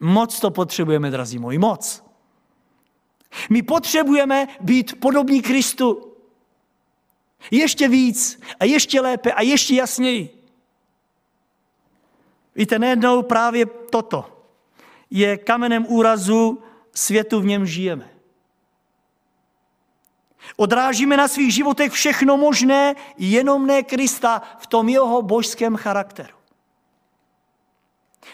Moc 0.05 0.41
to 0.41 0.51
potřebujeme, 0.51 1.11
drazí 1.11 1.39
moji, 1.39 1.59
moc. 1.59 2.05
My 3.51 3.63
potřebujeme 3.63 4.49
být 4.61 5.01
podobní 5.01 5.43
Kristu. 5.43 6.13
Ještě 7.51 7.89
víc 7.89 8.41
a 8.61 8.65
ještě 8.65 9.01
lépe 9.01 9.33
a 9.33 9.43
ještě 9.43 9.75
jasněji. 9.75 10.43
Víte, 12.55 12.79
nejednou 12.79 13.23
právě 13.23 13.67
toto 13.67 14.45
je 15.11 15.37
kamenem 15.37 15.87
úrazu 15.89 16.63
světu, 16.95 17.41
v 17.41 17.45
něm 17.45 17.67
žijeme. 17.67 18.11
Odrážíme 20.57 21.17
na 21.17 21.29
svých 21.29 21.55
životech 21.55 21.93
všechno 21.93 22.37
možné, 22.37 22.95
jenom 23.19 23.67
ne 23.67 23.83
Krista 23.83 24.43
v 24.59 24.67
tom 24.67 24.89
jeho 24.89 25.23
božském 25.23 25.77
charakteru. 25.77 26.42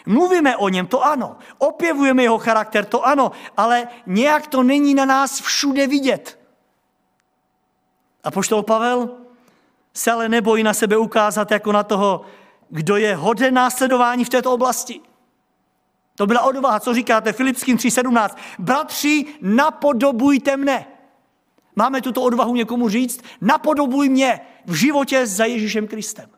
Mluvíme 0.05 0.57
o 0.57 0.69
něm, 0.69 0.87
to 0.87 1.05
ano. 1.05 1.37
Opěvujeme 1.57 2.23
jeho 2.23 2.37
charakter, 2.37 2.85
to 2.85 3.05
ano. 3.05 3.31
Ale 3.57 3.87
nějak 4.05 4.47
to 4.47 4.63
není 4.63 4.93
na 4.93 5.05
nás 5.05 5.41
všude 5.41 5.87
vidět. 5.87 6.39
A 8.23 8.31
poštol 8.31 8.63
Pavel 8.63 9.09
se 9.93 10.11
ale 10.11 10.29
nebojí 10.29 10.63
na 10.63 10.73
sebe 10.73 10.97
ukázat 10.97 11.51
jako 11.51 11.71
na 11.71 11.83
toho, 11.83 12.21
kdo 12.69 12.97
je 12.97 13.15
hoden 13.15 13.53
následování 13.53 14.25
v 14.25 14.29
této 14.29 14.53
oblasti. 14.53 15.01
To 16.15 16.27
byla 16.27 16.41
odvaha, 16.41 16.79
co 16.79 16.93
říkáte 16.93 17.33
Filipským 17.33 17.77
3.17. 17.77 18.29
Bratři, 18.59 19.25
napodobujte 19.41 20.57
mne. 20.57 20.85
Máme 21.75 22.01
tuto 22.01 22.21
odvahu 22.21 22.55
někomu 22.55 22.89
říct? 22.89 23.21
Napodobuj 23.41 24.09
mě 24.09 24.39
v 24.65 24.73
životě 24.73 25.27
za 25.27 25.45
Ježíšem 25.45 25.87
Kristem. 25.87 26.29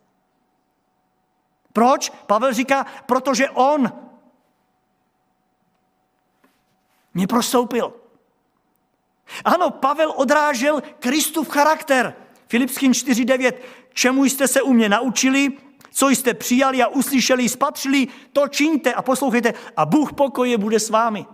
Proč? 1.73 2.10
Pavel 2.10 2.53
říká, 2.53 2.86
protože 3.05 3.49
on 3.49 3.91
mě 7.13 7.27
prostoupil. 7.27 7.93
Ano, 9.45 9.71
Pavel 9.71 10.13
odrážel 10.15 10.81
Kristův 10.99 11.49
charakter. 11.49 12.15
Filipským 12.47 12.91
4.9. 12.91 13.53
Čemu 13.93 14.25
jste 14.25 14.47
se 14.47 14.62
u 14.62 14.73
mě 14.73 14.89
naučili, 14.89 15.49
co 15.91 16.10
jste 16.10 16.34
přijali 16.34 16.84
a 16.84 16.88
uslyšeli, 16.88 17.49
spatřili, 17.49 18.07
to 18.34 18.47
čiňte 18.47 18.93
a 18.93 19.01
poslouchejte 19.01 19.53
a 19.77 19.86
Bůh 19.86 20.13
pokoje 20.13 20.57
bude 20.57 20.79
s 20.79 20.89
vámi. 20.89 21.25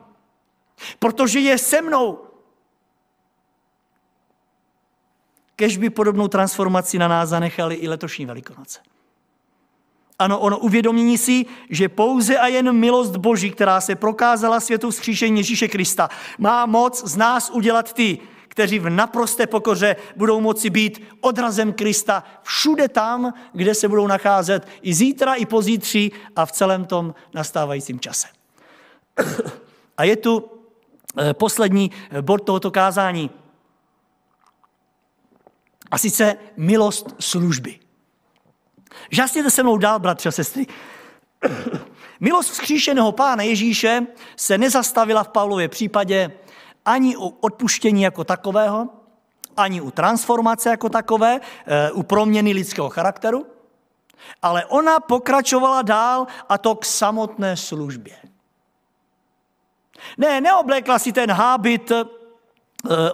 Protože 1.00 1.40
je 1.40 1.58
se 1.58 1.82
mnou. 1.82 2.24
Kež 5.56 5.78
by 5.78 5.90
podobnou 5.90 6.28
transformaci 6.28 6.98
na 6.98 7.08
nás 7.08 7.30
zanechali 7.30 7.76
i 7.76 7.88
letošní 7.88 8.26
velikonoce. 8.26 8.80
Ano, 10.20 10.40
ono 10.40 10.58
uvědomění 10.58 11.18
si, 11.18 11.46
že 11.70 11.90
pouze 11.90 12.38
a 12.38 12.48
jen 12.48 12.74
milost 12.74 13.16
Boží, 13.16 13.52
která 13.52 13.82
se 13.82 13.96
prokázala 13.96 14.60
světu 14.60 14.92
vzkříšení 14.92 15.40
Ježíše 15.40 15.68
Krista, 15.68 16.10
má 16.38 16.66
moc 16.66 17.04
z 17.06 17.16
nás 17.18 17.50
udělat 17.50 17.94
ty, 17.94 18.20
kteří 18.48 18.80
v 18.80 18.90
naprosté 18.90 19.48
pokoře 19.48 19.96
budou 20.16 20.42
moci 20.42 20.70
být 20.70 21.04
odrazem 21.22 21.74
Krista 21.74 22.24
všude 22.44 22.88
tam, 22.88 23.34
kde 23.54 23.76
se 23.76 23.88
budou 23.88 24.08
nacházet 24.08 24.68
i 24.82 24.94
zítra, 24.94 25.34
i 25.34 25.46
pozítří 25.46 26.12
a 26.36 26.46
v 26.46 26.52
celém 26.52 26.86
tom 26.86 27.16
nastávajícím 27.34 28.00
čase. 28.00 28.28
A 29.98 30.04
je 30.04 30.16
tu 30.16 30.52
eh, 31.18 31.34
poslední 31.34 31.92
bod 32.22 32.38
tohoto 32.38 32.72
kázání. 32.72 33.30
A 35.92 35.98
sice 35.98 36.38
milost 36.58 37.16
služby. 37.20 37.87
Žasněte 39.12 39.52
se 39.52 39.64
mnou 39.64 39.78
dál, 39.78 40.00
bratři 40.00 40.30
a 40.30 40.32
sestry. 40.32 40.68
Milost 42.20 42.52
vzkříšeného 42.52 43.12
pána 43.12 43.44
Ježíše 43.44 44.02
se 44.36 44.58
nezastavila 44.58 45.24
v 45.24 45.28
Pavlově 45.28 45.68
případě 45.68 46.32
ani 46.86 47.18
u 47.18 47.28
odpuštění 47.28 48.02
jako 48.02 48.24
takového, 48.24 48.90
ani 49.58 49.82
u 49.82 49.92
transformace 49.92 50.70
jako 50.70 50.90
takové, 50.90 51.40
eh, 51.68 51.92
u 51.92 52.04
proměny 52.04 52.54
lidského 52.54 52.90
charakteru, 52.90 53.46
ale 54.42 54.66
ona 54.66 55.00
pokračovala 55.00 55.82
dál 55.82 56.28
a 56.50 56.58
to 56.58 56.76
k 56.76 56.86
samotné 56.86 57.58
službě. 57.58 58.16
Ne, 60.18 60.42
neoblékla 60.42 61.00
si 61.00 61.12
ten 61.12 61.32
hábit 61.32 61.92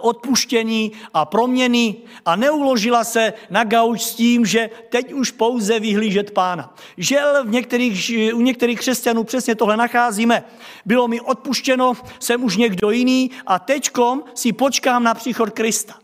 odpuštění 0.00 0.92
a 1.14 1.24
proměny 1.24 1.96
a 2.24 2.36
neuložila 2.36 3.04
se 3.04 3.32
na 3.50 3.64
gauč 3.64 4.02
s 4.02 4.14
tím, 4.14 4.46
že 4.46 4.70
teď 4.88 5.12
už 5.12 5.30
pouze 5.30 5.80
vyhlížet 5.80 6.30
pána. 6.30 6.74
Žel 6.96 7.44
v 7.44 7.48
některých, 7.48 8.10
u 8.34 8.40
některých 8.40 8.78
křesťanů 8.78 9.24
přesně 9.24 9.54
tohle 9.54 9.76
nacházíme. 9.76 10.44
Bylo 10.84 11.08
mi 11.08 11.20
odpuštěno, 11.20 11.92
jsem 12.18 12.44
už 12.44 12.56
někdo 12.56 12.90
jiný 12.90 13.30
a 13.46 13.58
teďkom 13.58 14.24
si 14.34 14.52
počkám 14.52 15.04
na 15.04 15.14
příchod 15.14 15.50
Krista. 15.50 15.94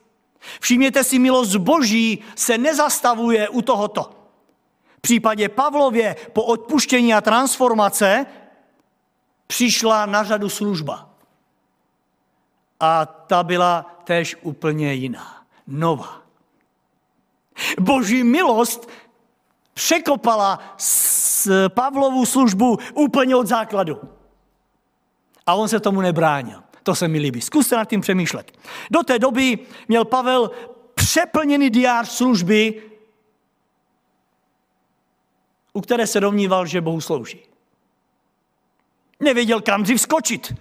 Všimněte 0.61 1.05
si, 1.05 1.19
milost 1.19 1.57
Boží 1.57 2.19
se 2.37 2.59
nezastavuje 2.59 3.49
u 3.49 3.63
tohoto. 3.63 4.11
V 4.97 5.01
případě 5.01 5.49
Pavlově 5.49 6.17
po 6.33 6.43
odpuštění 6.43 7.15
a 7.15 7.21
transformace 7.21 8.27
přišla 9.47 10.07
na 10.07 10.25
řadu 10.25 10.49
služba 10.49 11.10
a 12.81 13.07
ta 13.07 13.43
byla 13.43 14.01
též 14.05 14.37
úplně 14.43 14.95
jiná, 14.95 15.43
nová. 15.67 16.23
Boží 17.81 18.25
milost 18.25 18.91
překopala 19.75 20.75
s 20.77 21.69
Pavlovu 21.69 22.27
službu 22.27 22.79
úplně 22.95 23.37
od 23.37 23.47
základu. 23.47 24.01
A 25.47 25.55
on 25.55 25.69
se 25.69 25.81
tomu 25.81 26.01
nebránil. 26.01 26.63
To 26.83 26.95
se 26.95 27.09
mi 27.09 27.19
líbí. 27.19 27.41
Zkuste 27.41 27.77
nad 27.77 27.85
tím 27.85 28.01
přemýšlet. 28.01 28.59
Do 28.91 29.03
té 29.03 29.19
doby 29.19 29.59
měl 29.89 30.05
Pavel 30.05 30.51
přeplněný 30.95 31.71
diář 31.71 32.09
služby, 32.09 32.83
u 35.73 35.81
které 35.81 36.07
se 36.07 36.21
domníval, 36.21 36.67
že 36.67 36.81
Bohu 36.81 37.01
slouží. 37.01 37.41
Nevěděl, 39.21 39.61
kam 39.61 39.83
dřív 39.83 40.01
skočit 40.01 40.55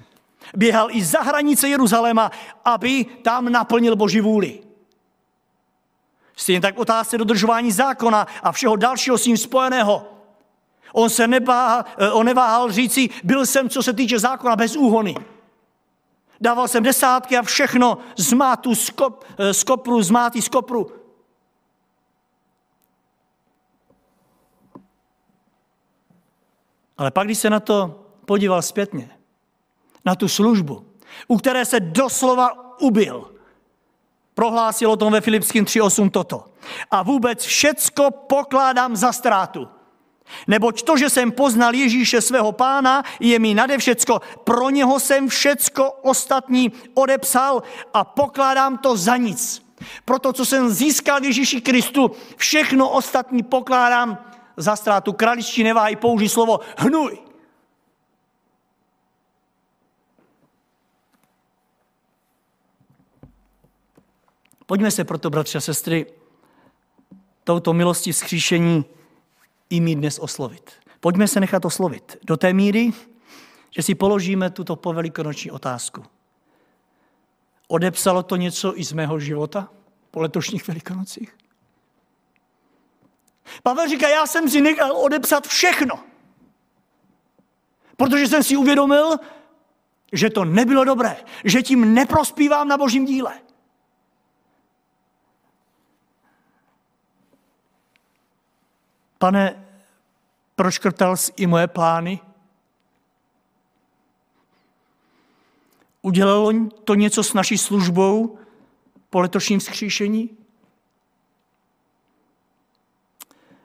běhal 0.57 0.87
i 0.91 1.03
za 1.03 1.21
hranice 1.21 1.69
Jeruzaléma, 1.69 2.31
aby 2.65 3.05
tam 3.05 3.51
naplnil 3.51 3.95
Boží 3.95 4.21
vůli. 4.21 4.59
Stejně 6.35 6.61
tak 6.61 6.77
otázce 6.77 7.17
dodržování 7.17 7.71
zákona 7.71 8.27
a 8.43 8.51
všeho 8.51 8.75
dalšího 8.75 9.17
s 9.17 9.25
ním 9.25 9.37
spojeného. 9.37 10.05
On 10.93 11.09
se 11.09 11.27
nebáhal, 11.27 11.83
eh, 11.97 12.11
on 12.11 12.25
neváhal 12.25 12.71
říci, 12.71 13.09
byl 13.23 13.45
jsem, 13.45 13.69
co 13.69 13.83
se 13.83 13.93
týče 13.93 14.19
zákona, 14.19 14.55
bez 14.55 14.75
úhony. 14.75 15.15
Dával 16.41 16.67
jsem 16.67 16.83
desátky 16.83 17.37
a 17.37 17.41
všechno 17.41 17.97
z 18.17 18.33
mátu, 18.33 18.75
z, 18.75 18.89
kop, 18.89 19.25
eh, 19.37 19.53
z 19.53 19.63
kopru, 19.63 20.03
z 20.03 20.09
máty, 20.09 20.41
z 20.41 20.47
kopru. 20.47 20.91
Ale 26.97 27.11
pak, 27.11 27.27
když 27.27 27.37
se 27.37 27.49
na 27.49 27.59
to 27.59 28.05
podíval 28.25 28.61
zpětně, 28.61 29.18
na 30.09 30.15
tu 30.15 30.27
službu, 30.27 30.85
u 31.27 31.37
které 31.37 31.65
se 31.65 31.79
doslova 31.79 32.81
ubil. 32.81 33.31
Prohlásil 34.33 34.91
o 34.91 34.97
tom 34.97 35.13
ve 35.13 35.21
Filipským 35.21 35.65
3.8 35.65 36.09
toto. 36.09 36.45
A 36.91 37.03
vůbec 37.03 37.43
všecko 37.45 38.11
pokládám 38.11 38.95
za 38.95 39.11
ztrátu. 39.11 39.67
Neboť 40.47 40.81
to, 40.81 40.97
že 40.97 41.09
jsem 41.09 41.31
poznal 41.31 41.75
Ježíše 41.75 42.21
svého 42.21 42.51
pána, 42.51 43.03
je 43.19 43.39
mi 43.39 43.53
nade 43.53 43.77
všecko. 43.77 44.21
Pro 44.43 44.69
něho 44.69 44.99
jsem 44.99 45.29
všecko 45.29 45.91
ostatní 45.91 46.71
odepsal 46.93 47.63
a 47.93 48.03
pokládám 48.03 48.77
to 48.77 48.97
za 48.97 49.17
nic. 49.17 49.61
Proto, 50.05 50.33
co 50.33 50.45
jsem 50.45 50.69
získal 50.69 51.23
Ježíši 51.23 51.61
Kristu, 51.61 52.11
všechno 52.37 52.89
ostatní 52.89 53.43
pokládám 53.43 54.17
za 54.57 54.75
ztrátu. 54.75 55.13
Kraličtí 55.13 55.63
neváhají 55.63 55.95
použít 55.95 56.29
slovo 56.29 56.59
hnuj. 56.77 57.28
Pojďme 64.69 64.91
se 64.91 65.03
proto, 65.03 65.29
bratři 65.29 65.57
a 65.57 65.61
sestry, 65.61 66.05
touto 67.43 67.73
milosti 67.73 68.11
vzkříšení 68.11 68.85
i 69.69 69.79
mít 69.79 69.95
dnes 69.95 70.19
oslovit. 70.19 70.71
Pojďme 70.99 71.27
se 71.27 71.39
nechat 71.39 71.65
oslovit 71.65 72.17
do 72.23 72.37
té 72.37 72.53
míry, 72.53 72.91
že 73.71 73.83
si 73.83 73.95
položíme 73.95 74.49
tuto 74.49 74.75
povelikonoční 74.75 75.51
otázku. 75.51 76.03
Odepsalo 77.67 78.23
to 78.23 78.35
něco 78.35 78.79
i 78.79 78.83
z 78.83 78.93
mého 78.93 79.19
života 79.19 79.69
po 80.11 80.21
letošních 80.21 80.67
velikonocích? 80.67 81.37
Pavel 83.63 83.87
říká, 83.87 84.09
já 84.09 84.27
jsem 84.27 84.49
si 84.49 84.61
nechal 84.61 84.97
odepsat 84.97 85.47
všechno. 85.47 85.99
Protože 87.97 88.27
jsem 88.27 88.43
si 88.43 88.57
uvědomil, 88.57 89.17
že 90.13 90.29
to 90.29 90.45
nebylo 90.45 90.83
dobré, 90.83 91.17
že 91.43 91.61
tím 91.61 91.93
neprospívám 91.93 92.67
na 92.67 92.77
božím 92.77 93.05
díle. 93.05 93.48
Pane, 99.19 99.65
proškrtal 100.55 101.17
jsi 101.17 101.31
i 101.35 101.47
moje 101.47 101.67
plány? 101.67 102.19
Udělalo 106.01 106.53
to 106.83 106.95
něco 106.95 107.23
s 107.23 107.33
naší 107.33 107.57
službou 107.57 108.39
po 109.09 109.19
letošním 109.19 109.59
vzkříšení? 109.59 110.37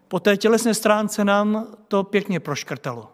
Po 0.09 0.21
té 0.21 0.37
tělesné 0.37 0.75
stránce 0.75 1.25
nám 1.25 1.77
to 1.89 2.05
pěkně 2.05 2.41
proškrtalo. 2.41 3.13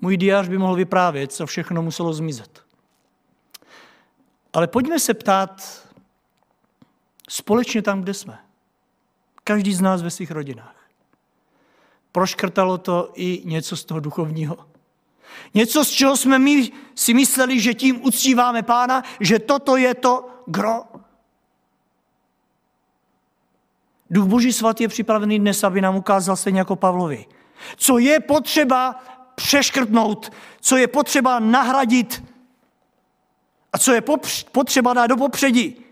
Můj 0.00 0.16
diář 0.16 0.48
by 0.48 0.58
mohl 0.58 0.74
vyprávět, 0.74 1.32
co 1.32 1.46
všechno 1.46 1.82
muselo 1.82 2.12
zmizet. 2.12 2.64
Ale 4.52 4.66
pojďme 4.66 5.00
se 5.00 5.14
ptát 5.14 5.82
společně 7.28 7.82
tam, 7.82 8.02
kde 8.02 8.14
jsme. 8.14 8.38
Každý 9.44 9.74
z 9.74 9.80
nás 9.80 10.02
ve 10.02 10.10
svých 10.10 10.30
rodinách. 10.30 10.73
Proškrtalo 12.14 12.78
to 12.78 13.10
i 13.14 13.42
něco 13.44 13.76
z 13.76 13.84
toho 13.84 14.00
duchovního. 14.00 14.56
Něco, 15.54 15.84
z 15.84 15.90
čeho 15.90 16.16
jsme 16.16 16.38
my 16.38 16.72
si 16.94 17.14
mysleli, 17.14 17.60
že 17.60 17.74
tím 17.74 18.04
uctíváme 18.04 18.62
pána, 18.62 19.02
že 19.20 19.38
toto 19.38 19.76
je 19.76 19.94
to 19.94 20.28
gro. 20.46 20.84
Duch 24.10 24.26
Boží 24.26 24.52
svatý 24.52 24.84
je 24.84 24.88
připravený 24.88 25.38
dnes, 25.38 25.64
aby 25.64 25.80
nám 25.80 25.96
ukázal 25.96 26.36
stejně 26.36 26.58
jako 26.58 26.76
Pavlovi. 26.76 27.26
Co 27.76 27.98
je 27.98 28.20
potřeba 28.20 29.04
přeškrtnout, 29.34 30.32
co 30.60 30.76
je 30.76 30.86
potřeba 30.86 31.38
nahradit 31.38 32.24
a 33.72 33.78
co 33.78 33.92
je 33.92 34.02
potřeba 34.52 34.94
dát 34.94 35.06
do 35.06 35.16
popředí. 35.16 35.83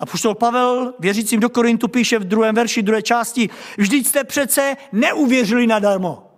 A 0.00 0.06
poštol 0.06 0.34
Pavel 0.34 0.94
věřícím 0.98 1.40
do 1.40 1.48
Korintu 1.48 1.88
píše 1.88 2.18
v 2.18 2.24
druhém 2.24 2.54
verši, 2.54 2.82
druhé 2.82 3.02
části, 3.02 3.50
vždyť 3.78 4.06
jste 4.06 4.24
přece 4.24 4.76
neuvěřili 4.92 5.66
nadarmo. 5.66 6.30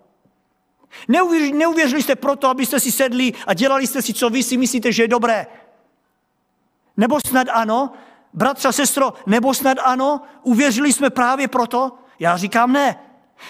Neuvěřili, 1.08 1.52
neuvěřili 1.52 2.02
jste 2.02 2.16
proto, 2.16 2.48
abyste 2.48 2.80
si 2.80 2.92
sedli 2.92 3.32
a 3.46 3.54
dělali 3.54 3.86
jste 3.86 4.02
si, 4.02 4.14
co 4.14 4.30
vy 4.30 4.42
si 4.42 4.56
myslíte, 4.56 4.92
že 4.92 5.02
je 5.02 5.08
dobré. 5.08 5.46
Nebo 6.96 7.18
snad 7.26 7.46
ano, 7.52 7.92
bratře, 8.32 8.72
sestro, 8.72 9.12
nebo 9.26 9.54
snad 9.54 9.78
ano, 9.84 10.20
uvěřili 10.42 10.92
jsme 10.92 11.10
právě 11.10 11.48
proto? 11.48 11.92
Já 12.18 12.36
říkám 12.36 12.72
ne. 12.72 13.00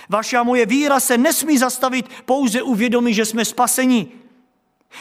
Vaše 0.08 0.36
a 0.36 0.42
moje 0.42 0.66
víra 0.66 1.00
se 1.00 1.18
nesmí 1.18 1.58
zastavit 1.58 2.08
pouze 2.24 2.62
uvědomí, 2.62 3.14
že 3.14 3.24
jsme 3.24 3.44
spaseni. 3.44 4.08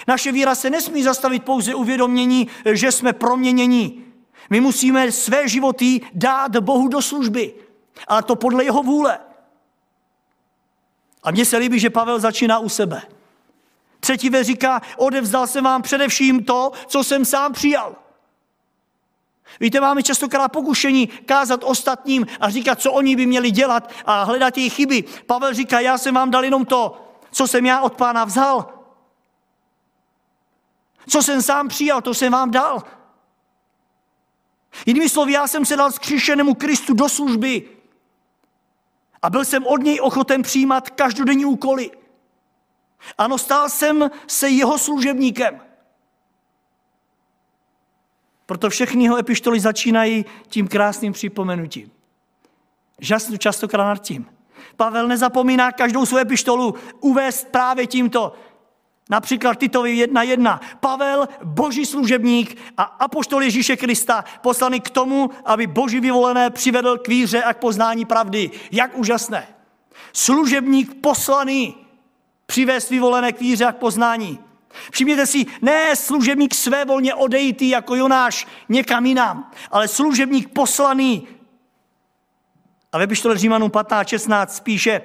Naše 0.07 0.31
víra 0.31 0.55
se 0.55 0.69
nesmí 0.69 1.03
zastavit 1.03 1.43
pouze 1.43 1.75
uvědomění, 1.75 2.47
že 2.73 2.91
jsme 2.91 3.13
proměněni. 3.13 4.10
My 4.49 4.61
musíme 4.61 5.11
své 5.11 5.47
životy 5.47 6.01
dát 6.13 6.57
Bohu 6.57 6.87
do 6.87 7.01
služby. 7.01 7.53
A 8.07 8.21
to 8.21 8.35
podle 8.35 8.63
jeho 8.63 8.83
vůle. 8.83 9.19
A 11.23 11.31
mně 11.31 11.45
se 11.45 11.57
líbí, 11.57 11.79
že 11.79 11.89
Pavel 11.89 12.19
začíná 12.19 12.59
u 12.59 12.69
sebe. 12.69 13.01
Třetí 13.99 14.29
ve 14.29 14.43
říká, 14.43 14.81
odevzdal 14.97 15.47
jsem 15.47 15.63
vám 15.63 15.81
především 15.81 16.43
to, 16.43 16.71
co 16.87 17.03
jsem 17.03 17.25
sám 17.25 17.53
přijal. 17.53 17.95
Víte, 19.59 19.79
máme 19.79 20.03
častokrát 20.03 20.51
pokušení 20.51 21.07
kázat 21.07 21.63
ostatním 21.63 22.27
a 22.39 22.49
říkat, 22.49 22.81
co 22.81 22.91
oni 22.91 23.15
by 23.15 23.25
měli 23.25 23.51
dělat 23.51 23.91
a 24.05 24.23
hledat 24.23 24.57
jejich 24.57 24.73
chyby. 24.73 25.03
Pavel 25.25 25.53
říká, 25.53 25.79
já 25.79 25.97
jsem 25.97 26.15
vám 26.15 26.31
dal 26.31 26.43
jenom 26.43 26.65
to, 26.65 27.07
co 27.31 27.47
jsem 27.47 27.65
já 27.65 27.81
od 27.81 27.93
pána 27.93 28.25
vzal. 28.25 28.73
Co 31.09 31.23
jsem 31.23 31.41
sám 31.41 31.67
přijal, 31.67 32.01
to 32.01 32.13
jsem 32.13 32.31
vám 32.31 32.51
dal. 32.51 32.83
Jinými 34.85 35.09
slovy, 35.09 35.31
já 35.31 35.47
jsem 35.47 35.65
se 35.65 35.75
dal 35.75 35.91
skříšenému 35.91 36.53
Kristu 36.53 36.93
do 36.93 37.09
služby 37.09 37.69
a 39.21 39.29
byl 39.29 39.45
jsem 39.45 39.65
od 39.67 39.77
něj 39.77 39.99
ochoten 40.01 40.41
přijímat 40.41 40.89
každodenní 40.89 41.45
úkoly. 41.45 41.91
Ano, 43.17 43.37
stál 43.37 43.69
jsem 43.69 44.11
se 44.27 44.49
jeho 44.49 44.77
služebníkem. 44.77 45.61
Proto 48.45 48.69
všechny 48.69 49.03
jeho 49.03 49.17
epištoly 49.17 49.59
začínají 49.59 50.25
tím 50.47 50.67
krásným 50.67 51.13
připomenutím. 51.13 51.91
Žasnu 52.99 53.37
častokrát 53.37 53.87
nad 53.87 54.01
tím. 54.01 54.25
Pavel 54.75 55.07
nezapomíná 55.07 55.71
každou 55.71 56.05
svou 56.05 56.17
epištolu 56.17 56.75
uvést 56.99 57.47
právě 57.47 57.87
tímto. 57.87 58.33
Například 59.11 59.55
Titovi 59.55 60.05
1.1. 60.05 60.59
Pavel, 60.79 61.27
boží 61.43 61.85
služebník 61.85 62.57
a 62.77 62.83
apoštol 62.83 63.43
Ježíše 63.43 63.77
Krista, 63.77 64.23
poslaný 64.41 64.81
k 64.81 64.89
tomu, 64.89 65.29
aby 65.45 65.67
boží 65.67 65.99
vyvolené 65.99 66.49
přivedl 66.49 66.97
k 66.97 67.07
víře 67.07 67.43
a 67.43 67.53
k 67.53 67.57
poznání 67.57 68.05
pravdy. 68.05 68.51
Jak 68.71 68.97
úžasné. 68.97 69.47
Služebník 70.13 71.01
poslaný 71.01 71.75
přivést 72.45 72.89
vyvolené 72.89 73.31
k 73.31 73.39
víře 73.39 73.65
a 73.65 73.71
k 73.71 73.77
poznání. 73.77 74.39
Všimněte 74.91 75.25
si, 75.25 75.45
ne 75.61 75.95
služebník 75.95 76.55
své 76.55 76.85
volně 76.85 77.15
odejítý 77.15 77.69
jako 77.69 77.95
Jonáš 77.95 78.47
někam 78.69 79.05
jinam, 79.05 79.51
ale 79.71 79.87
služebník 79.87 80.49
poslaný. 80.53 81.27
A 82.91 82.97
ve 82.97 83.07
pištole 83.07 83.37
Římanům 83.37 83.69
15.16 83.69 84.47
spíše, 84.47 85.01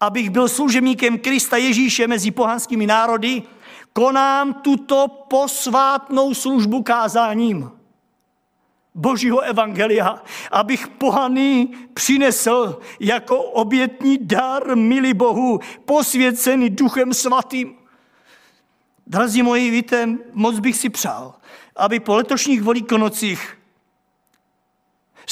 abych 0.00 0.30
byl 0.30 0.48
služebníkem 0.48 1.18
Krista 1.18 1.56
Ježíše 1.56 2.06
mezi 2.06 2.30
pohanskými 2.30 2.86
národy, 2.86 3.42
konám 3.92 4.54
tuto 4.54 5.08
posvátnou 5.28 6.34
službu 6.34 6.82
kázáním 6.82 7.70
Božího 8.94 9.40
evangelia, 9.40 10.22
abych 10.50 10.88
pohaný 10.88 11.74
přinesl 11.94 12.80
jako 13.00 13.42
obětní 13.42 14.18
dar, 14.18 14.76
milý 14.76 15.14
Bohu, 15.14 15.60
posvěcený 15.84 16.70
duchem 16.70 17.14
svatým. 17.14 17.74
Drazí 19.06 19.42
moji, 19.42 19.70
víte, 19.70 20.08
moc 20.32 20.58
bych 20.58 20.76
si 20.76 20.88
přál, 20.88 21.34
aby 21.76 22.00
po 22.00 22.14
letošních 22.14 22.62
velikonocích 22.62 23.59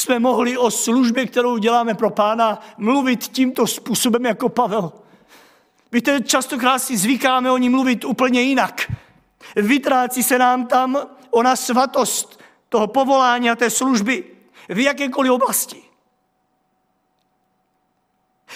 jsme 0.00 0.18
mohli 0.18 0.58
o 0.58 0.70
službě, 0.70 1.26
kterou 1.26 1.58
děláme 1.58 1.94
pro 1.94 2.11
pána, 2.11 2.61
mluvit 2.76 3.28
tímto 3.28 3.66
způsobem 3.66 4.26
jako 4.26 4.48
Pavel. 4.48 4.92
Víte, 5.92 6.20
častokrát 6.20 6.82
si 6.82 6.96
zvykáme 6.96 7.50
o 7.50 7.56
ní 7.56 7.68
mluvit 7.68 8.04
úplně 8.04 8.40
jinak. 8.40 8.92
Vytrácí 9.56 10.22
se 10.22 10.38
nám 10.38 10.66
tam 10.66 10.98
ona 11.30 11.56
svatost 11.56 12.40
toho 12.68 12.87
povolání 12.87 13.50
a 13.50 13.56
té 13.56 13.70
služby 13.70 14.24
v 14.68 14.78
jakékoliv 14.78 15.32
oblasti. 15.32 15.82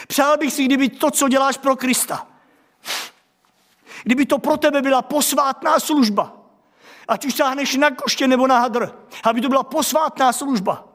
Přál 0.09 0.39
bych 0.39 0.53
si, 0.53 0.65
kdyby 0.65 0.89
to, 0.89 1.11
co 1.11 1.29
děláš 1.29 1.57
pro 1.57 1.77
Krista, 1.77 2.27
kdyby 4.03 4.27
to 4.27 4.39
pro 4.39 4.57
tebe 4.57 4.83
byla 4.83 5.03
posvátná 5.03 5.81
služba, 5.81 6.33
ať 7.09 7.25
už 7.25 7.35
sáhneš 7.35 7.77
na 7.77 7.91
koště 7.91 8.29
nebo 8.29 8.47
na 8.47 8.59
hadr, 8.59 8.99
aby 9.25 9.41
to 9.41 9.49
byla 9.49 9.63
posvátná 9.63 10.33
služba, 10.33 10.92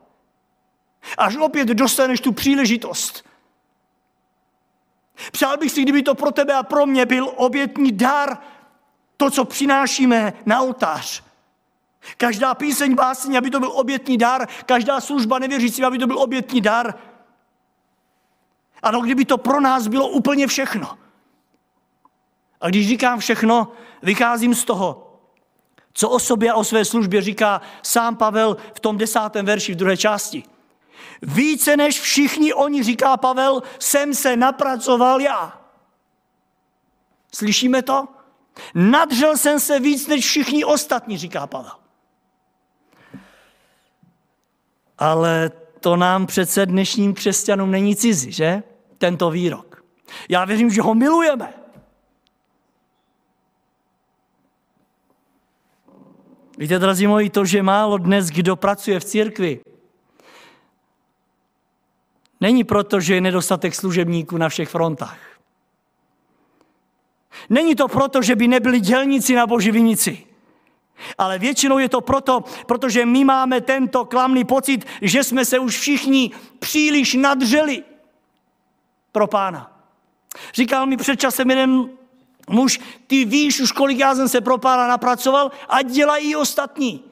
Až 1.17 1.35
opět 1.35 1.67
dostaneš 1.67 2.21
tu 2.21 2.31
příležitost. 2.31 3.25
Přál 5.31 5.57
bych 5.57 5.71
si, 5.71 5.81
kdyby 5.81 6.03
to 6.03 6.15
pro 6.15 6.31
tebe 6.31 6.53
a 6.53 6.63
pro 6.63 6.85
mě 6.85 7.05
byl 7.05 7.33
obětní 7.35 7.91
dar, 7.91 8.37
to, 9.17 9.31
co 9.31 9.45
přinášíme 9.45 10.33
na 10.45 10.61
oltář. 10.61 11.23
Každá 12.17 12.55
píseň 12.55 12.95
básně, 12.95 13.37
aby 13.37 13.49
to 13.49 13.59
byl 13.59 13.71
obětní 13.71 14.17
dar, 14.17 14.47
každá 14.65 15.01
služba 15.01 15.39
nevěřící, 15.39 15.83
aby 15.83 15.97
to 15.97 16.07
byl 16.07 16.19
obětní 16.19 16.61
dar. 16.61 16.93
Ano, 18.83 19.01
kdyby 19.01 19.25
to 19.25 19.37
pro 19.37 19.61
nás 19.61 19.87
bylo 19.87 20.07
úplně 20.07 20.47
všechno. 20.47 20.97
A 22.61 22.69
když 22.69 22.87
říkám 22.87 23.19
všechno, 23.19 23.71
vycházím 24.01 24.55
z 24.55 24.63
toho, 24.63 25.03
Co 25.97 26.09
o 26.09 26.19
sobě 26.19 26.51
a 26.51 26.55
o 26.55 26.63
své 26.63 26.85
službě 26.85 27.21
říká 27.21 27.61
sám 27.81 28.15
Pavel 28.15 28.57
v 28.73 28.79
tom 28.79 28.97
desátém 28.97 29.45
verši 29.45 29.73
v 29.73 29.75
druhé 29.75 29.97
části. 29.97 30.43
Více 31.21 31.77
než 31.77 32.01
všichni 32.01 32.53
oni, 32.53 32.83
říká 32.83 33.17
Pavel, 33.17 33.63
jsem 33.79 34.13
se 34.13 34.37
napracoval 34.37 35.21
já. 35.21 35.61
Slyšíme 37.33 37.81
to? 37.81 38.07
Nadřel 38.75 39.37
jsem 39.37 39.59
se 39.59 39.79
víc 39.79 40.07
než 40.07 40.25
všichni 40.25 40.65
ostatní, 40.65 41.17
říká 41.17 41.47
Pavel. 41.47 41.71
Ale 44.97 45.51
to 45.79 45.95
nám 45.95 46.25
přece 46.25 46.65
dnešním 46.65 47.13
křesťanům 47.13 47.71
není 47.71 47.95
cizí, 47.95 48.31
že? 48.31 48.63
Tento 48.97 49.31
výrok. 49.31 49.83
Já 50.29 50.45
věřím, 50.45 50.69
že 50.69 50.81
ho 50.81 50.95
milujeme. 50.95 51.53
Víte, 56.57 56.79
drazí 56.79 57.07
moji, 57.07 57.29
to, 57.29 57.45
že 57.45 57.63
málo 57.63 57.97
dnes 57.97 58.29
kdo 58.29 58.55
pracuje 58.55 58.99
v 58.99 59.05
církvi, 59.05 59.59
není 62.41 62.63
proto, 62.63 62.99
že 62.99 63.15
je 63.15 63.21
nedostatek 63.21 63.75
služebníků 63.75 64.37
na 64.37 64.49
všech 64.49 64.69
frontách. 64.69 65.19
Není 67.49 67.75
to 67.75 67.87
proto, 67.87 68.21
že 68.21 68.35
by 68.35 68.47
nebyli 68.47 68.79
dělníci 68.79 69.35
na 69.35 69.47
boží 69.47 69.71
vinici. 69.71 70.23
Ale 71.17 71.39
většinou 71.39 71.77
je 71.77 71.89
to 71.89 72.01
proto, 72.01 72.43
protože 72.65 73.05
my 73.05 73.23
máme 73.23 73.61
tento 73.61 74.05
klamný 74.05 74.45
pocit, 74.45 74.85
že 75.01 75.23
jsme 75.23 75.45
se 75.45 75.59
už 75.59 75.79
všichni 75.79 76.31
příliš 76.59 77.13
nadřeli 77.13 77.83
pro 79.11 79.27
pána. 79.27 79.71
Říkal 80.53 80.85
mi 80.85 80.97
před 80.97 81.19
časem 81.19 81.49
jeden 81.49 81.89
muž, 82.49 82.79
ty 83.07 83.25
víš 83.25 83.59
už, 83.59 83.71
kolik 83.71 83.97
já 83.97 84.15
jsem 84.15 84.29
se 84.29 84.41
pro 84.41 84.57
pána 84.57 84.87
napracoval 84.87 85.51
a 85.69 85.81
dělají 85.81 86.31
i 86.31 86.35
ostatní. 86.35 87.03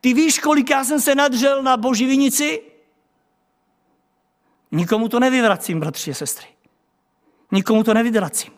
Ty 0.00 0.14
víš, 0.14 0.38
kolik 0.38 0.70
já 0.70 0.84
jsem 0.84 1.00
se 1.00 1.14
nadřel 1.14 1.62
na 1.62 1.76
boží 1.76 2.06
vinici? 2.06 2.71
Nikomu 4.72 5.08
to 5.08 5.20
nevyvracím, 5.20 5.80
bratři 5.80 6.10
a 6.10 6.14
sestry. 6.14 6.46
Nikomu 7.52 7.82
to 7.82 7.94
nevyvracím. 7.94 8.52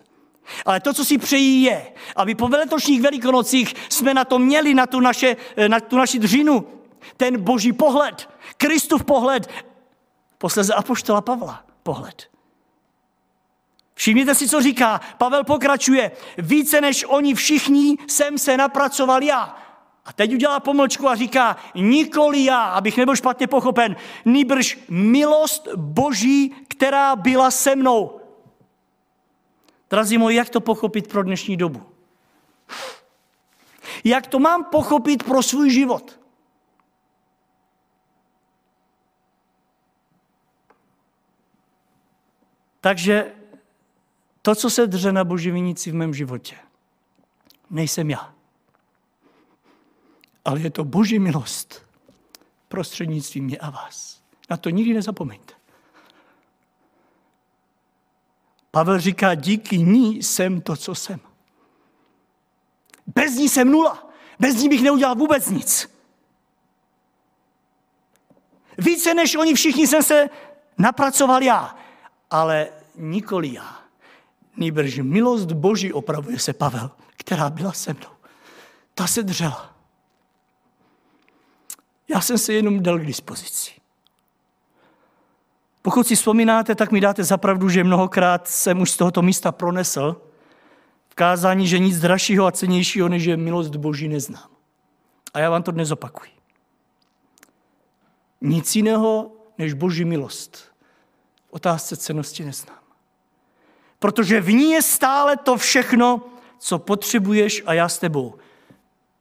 Ale 0.67 0.81
to, 0.81 0.93
co 0.93 1.05
si 1.05 1.19
přejí, 1.19 1.63
je, 1.63 1.93
aby 2.17 2.35
po 2.35 2.49
veletočních 2.49 3.03
velikonocích 3.03 3.75
jsme 3.89 4.15
na 4.15 4.25
to 4.25 4.39
měli, 4.39 4.75
na 4.75 4.87
tu, 4.87 5.01
naše, 5.01 5.37
na 5.69 5.81
tu 5.81 5.97
naši 5.97 6.19
dřinu, 6.19 6.69
ten 7.17 7.41
boží 7.43 7.73
pohled, 7.73 8.29
Kristův 8.57 9.05
pohled, 9.05 9.51
posleze 10.39 10.75
apoštola 10.75 11.21
Pavla 11.21 11.65
pohled. 11.83 12.35
Všimněte 13.95 14.35
si, 14.35 14.49
co 14.49 14.63
říká. 14.63 15.01
Pavel 15.19 15.45
pokračuje. 15.45 16.11
Více 16.39 16.81
než 16.81 17.05
oni 17.09 17.35
všichni 17.35 17.97
jsem 18.09 18.39
se 18.39 18.57
napracoval 18.57 19.23
já. 19.23 19.64
A 20.05 20.13
teď 20.13 20.35
udělá 20.35 20.61
pomlčku 20.61 21.09
a 21.09 21.15
říká, 21.15 21.57
nikoli 21.75 22.45
já, 22.45 22.63
abych 22.65 22.97
nebyl 22.97 23.17
špatně 23.17 23.47
pochopen, 23.47 23.97
nýbrž 24.25 24.79
milost 24.89 25.69
Boží, 25.77 26.55
která 26.69 27.17
byla 27.17 27.51
se 27.51 27.77
mnou. 27.77 28.21
Drazí 29.91 30.19
moji, 30.19 30.37
jak 30.37 30.49
to 30.49 30.61
pochopit 30.61 31.09
pro 31.09 31.23
dnešní 31.23 31.57
dobu? 31.57 31.83
Jak 34.05 34.27
to 34.27 34.39
mám 34.39 34.65
pochopit 34.65 35.23
pro 35.23 35.43
svůj 35.43 35.71
život? 35.71 36.21
Takže 42.81 43.33
to, 44.43 44.55
co 44.55 44.71
se 44.71 44.87
dře 44.87 45.13
na 45.13 45.25
boží 45.25 45.51
vinici 45.51 45.91
v 45.91 45.95
mém 45.95 46.15
životě, 46.15 46.57
nejsem 47.71 48.11
já. 48.11 48.34
Ale 50.45 50.61
je 50.61 50.71
to 50.71 50.85
boží 50.85 51.19
milost 51.19 51.87
prostřednictvím 52.69 53.45
mě 53.45 53.59
a 53.59 53.71
vás. 53.71 54.23
Na 54.51 54.57
to 54.57 54.71
nikdy 54.71 54.95
nezapomeňte. 54.95 55.55
Pavel 58.71 59.01
říká, 59.01 59.35
díky 59.35 59.79
ní 59.79 60.23
jsem 60.23 60.61
to, 60.61 60.77
co 60.77 60.95
jsem. 60.95 61.21
Bez 63.07 63.35
ní 63.35 63.49
jsem 63.49 63.71
nula. 63.71 64.09
Bez 64.39 64.57
ní 64.57 64.69
bych 64.69 64.83
neudělal 64.83 65.15
vůbec 65.15 65.51
nic. 65.51 65.91
Více 68.79 69.15
než 69.15 69.35
oni 69.35 69.55
všichni 69.55 69.87
jsem 69.87 70.03
se 70.03 70.31
napracoval 70.79 71.43
já, 71.43 71.77
ale 72.31 72.69
nikoli 72.97 73.53
já. 73.53 73.81
Nýbrž 74.57 74.99
milost 74.99 75.53
Boží 75.53 75.93
opravuje 75.93 76.39
se 76.39 76.53
Pavel, 76.53 76.91
která 77.17 77.51
byla 77.51 77.73
se 77.73 77.93
mnou. 77.93 78.11
Ta 78.95 79.07
se 79.07 79.23
dřela. 79.23 79.74
Já 82.09 82.21
jsem 82.21 82.39
se 82.39 82.53
jenom 82.53 82.83
dal 82.83 82.99
k 82.99 83.07
dispozici. 83.07 83.71
Pokud 85.83 86.07
si 86.07 86.17
vzpomínáte, 86.17 86.75
tak 86.75 86.93
mi 86.93 87.01
dáte 87.01 87.25
zapravdu, 87.25 87.69
že 87.69 87.85
mnohokrát 87.85 88.49
jsem 88.49 88.81
už 88.81 88.91
z 88.91 88.97
tohoto 88.97 89.23
místa 89.23 89.53
pronesl 89.53 90.23
v 91.09 91.15
kázání, 91.15 91.69
že 91.69 91.79
nic 91.79 92.01
dražšího 92.01 92.47
a 92.47 92.53
cenějšího, 92.53 93.09
než 93.09 93.25
je 93.25 93.37
milost 93.37 93.77
Boží, 93.77 94.09
neznám. 94.09 94.49
A 95.35 95.39
já 95.39 95.51
vám 95.51 95.63
to 95.63 95.71
dnes 95.71 95.91
opakuji. 95.91 96.31
Nic 98.41 98.77
jiného 98.77 99.33
než 99.59 99.73
Boží 99.73 100.05
milost 100.05 100.57
v 101.49 101.53
otázce 101.53 101.97
cenosti 101.97 102.45
neznám. 102.45 102.79
Protože 103.99 104.41
v 104.41 104.53
ní 104.53 104.71
je 104.71 104.83
stále 104.83 105.37
to 105.37 105.57
všechno, 105.57 106.23
co 106.59 106.79
potřebuješ 106.79 107.63
a 107.67 107.73
já 107.73 107.89
s 107.89 107.99
tebou 107.99 108.35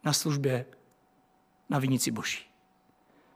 na 0.04 0.14
službě 0.14 0.66
na 1.70 1.80
vinici 1.80 2.12
Boží. 2.12 2.53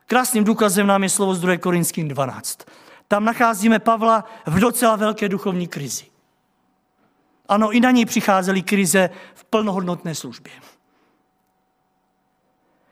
Krásným 0.08 0.44
důkazem 0.44 0.88
nám 0.88 1.04
je 1.04 1.10
slovo 1.10 1.36
z 1.36 1.40
2. 1.40 1.58
Korinským 1.58 2.08
12. 2.08 2.60
Tam 3.08 3.26
nacházíme 3.26 3.80
Pavla 3.80 4.24
v 4.46 4.60
docela 4.60 4.96
velké 4.96 5.30
duchovní 5.30 5.68
krizi. 5.68 6.06
Ano, 7.48 7.72
i 7.72 7.80
na 7.80 7.92
něj 7.92 8.06
přicházely 8.06 8.62
krize 8.62 9.10
v 9.34 9.44
plnohodnotné 9.44 10.16
službě. 10.16 10.54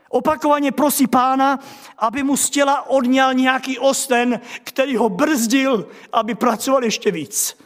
Opakovaně 0.09 0.71
prosí 0.71 1.07
pána, 1.07 1.59
aby 1.97 2.23
mu 2.23 2.37
z 2.37 2.49
těla 2.49 2.89
odňal 2.89 3.33
nějaký 3.33 3.79
osten, 3.79 4.39
který 4.63 4.95
ho 4.95 5.09
brzdil, 5.09 5.87
aby 6.11 6.35
pracoval 6.35 6.83
ještě 6.83 7.11
víc. 7.11 7.57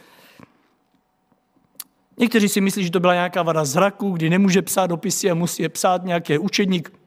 Někteří 2.16 2.48
si 2.48 2.60
myslí, 2.60 2.84
že 2.84 2.90
to 2.90 3.00
byla 3.00 3.14
nějaká 3.14 3.42
vada 3.42 3.64
zraku, 3.64 4.10
kdy 4.10 4.30
nemůže 4.30 4.62
psát 4.62 4.86
dopisy 4.86 5.30
a 5.30 5.34
musí 5.34 5.62
je 5.62 5.68
psát 5.68 6.04
nějaký 6.04 6.38
učedník. 6.38 6.99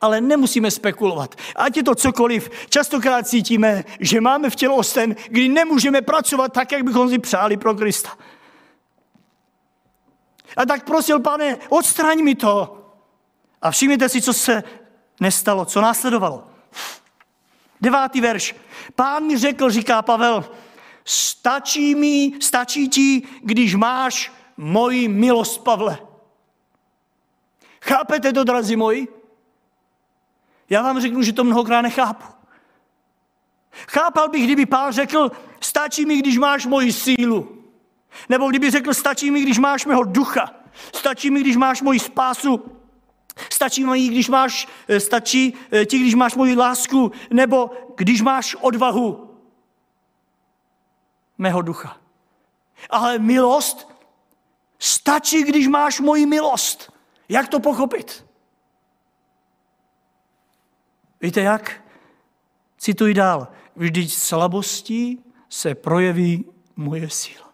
Ale 0.00 0.20
nemusíme 0.20 0.70
spekulovat. 0.70 1.34
Ať 1.56 1.76
je 1.76 1.82
to 1.82 1.94
cokoliv, 1.94 2.50
častokrát 2.68 3.28
cítíme, 3.28 3.84
že 4.00 4.20
máme 4.20 4.50
v 4.50 4.56
tělo 4.56 4.76
osten, 4.76 5.16
kdy 5.28 5.48
nemůžeme 5.48 6.02
pracovat 6.02 6.52
tak, 6.52 6.72
jak 6.72 6.82
bychom 6.82 7.08
si 7.08 7.18
přáli 7.18 7.56
pro 7.56 7.74
Krista. 7.74 8.18
A 10.56 10.66
tak 10.66 10.84
prosil, 10.84 11.20
pane, 11.20 11.56
odstraň 11.68 12.22
mi 12.22 12.34
to. 12.34 12.76
A 13.62 13.70
všimněte 13.70 14.08
si, 14.08 14.22
co 14.22 14.32
se 14.32 14.62
nestalo, 15.20 15.64
co 15.64 15.80
následovalo. 15.80 16.46
Devátý 17.80 18.20
verš. 18.20 18.54
Pán 18.94 19.24
mi 19.24 19.38
řekl, 19.38 19.70
říká 19.70 20.02
Pavel, 20.02 20.50
stačí 21.04 21.94
mi, 21.94 22.32
stačí 22.40 22.88
ti, 22.88 23.22
když 23.42 23.74
máš 23.74 24.32
moji 24.56 25.08
milost, 25.08 25.64
Pavle. 25.64 25.98
Chápete 27.82 28.32
to, 28.32 28.44
drazí 28.44 28.76
moji? 28.76 29.19
Já 30.70 30.82
vám 30.82 31.00
řeknu, 31.00 31.22
že 31.22 31.32
to 31.32 31.44
mnohokrát 31.44 31.82
nechápu. 31.82 32.24
Chápal 33.88 34.28
bych, 34.28 34.44
kdyby 34.44 34.66
pán 34.66 34.92
řekl, 34.92 35.30
stačí 35.60 36.06
mi, 36.06 36.16
když 36.16 36.38
máš 36.38 36.66
moji 36.66 36.92
sílu. 36.92 37.64
Nebo 38.28 38.48
kdyby 38.50 38.70
řekl, 38.70 38.94
stačí 38.94 39.30
mi, 39.30 39.42
když 39.42 39.58
máš 39.58 39.86
mého 39.86 40.04
ducha. 40.04 40.54
Stačí 40.94 41.30
mi, 41.30 41.40
když 41.40 41.56
máš 41.56 41.82
moji 41.82 41.98
spásu. 41.98 42.76
Stačí 43.50 43.84
mi, 43.84 44.08
když 44.08 44.28
máš, 44.28 44.68
eh, 44.88 45.00
stačí 45.00 45.54
eh, 45.72 45.86
ti, 45.86 45.98
když 45.98 46.14
máš 46.14 46.34
moji 46.34 46.56
lásku. 46.56 47.12
Nebo 47.30 47.70
když 47.96 48.22
máš 48.22 48.54
odvahu 48.60 49.30
mého 51.38 51.62
ducha. 51.62 51.96
Ale 52.90 53.18
milost 53.18 53.88
stačí, 54.78 55.42
když 55.42 55.68
máš 55.68 56.00
moji 56.00 56.26
milost. 56.26 56.92
Jak 57.28 57.48
to 57.48 57.60
pochopit? 57.60 58.29
Víte 61.20 61.40
jak? 61.40 61.84
Cituji 62.78 63.14
dál. 63.14 63.48
Vždyť 63.76 64.12
slabostí 64.12 65.24
se 65.48 65.74
projeví 65.74 66.44
moje 66.76 67.10
síla. 67.10 67.52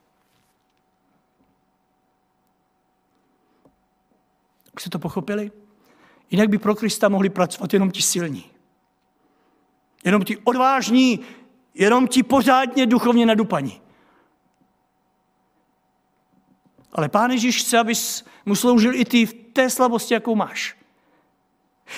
Jak 4.67 4.81
jste 4.81 4.91
to 4.91 4.99
pochopili? 4.99 5.53
Jinak 6.31 6.49
by 6.49 6.59
pro 6.59 6.75
Krista 6.75 7.09
mohli 7.09 7.31
pracovat 7.31 7.73
jenom 7.73 7.91
ti 7.91 8.03
silní. 8.03 8.51
Jenom 10.05 10.23
ti 10.23 10.37
odvážní, 10.37 11.21
jenom 11.75 12.09
ti 12.09 12.23
pořádně 12.23 12.87
duchovně 12.87 13.27
nadupaní. 13.27 13.81
Ale 16.93 17.09
Pán 17.09 17.31
Ježíš 17.31 17.63
chce, 17.63 17.79
abys 17.79 18.25
mu 18.47 18.55
sloužil 18.55 18.95
i 18.95 19.05
ty 19.05 19.27
v 19.27 19.35
té 19.35 19.71
slabosti, 19.71 20.15
jakou 20.15 20.35
máš. 20.35 20.77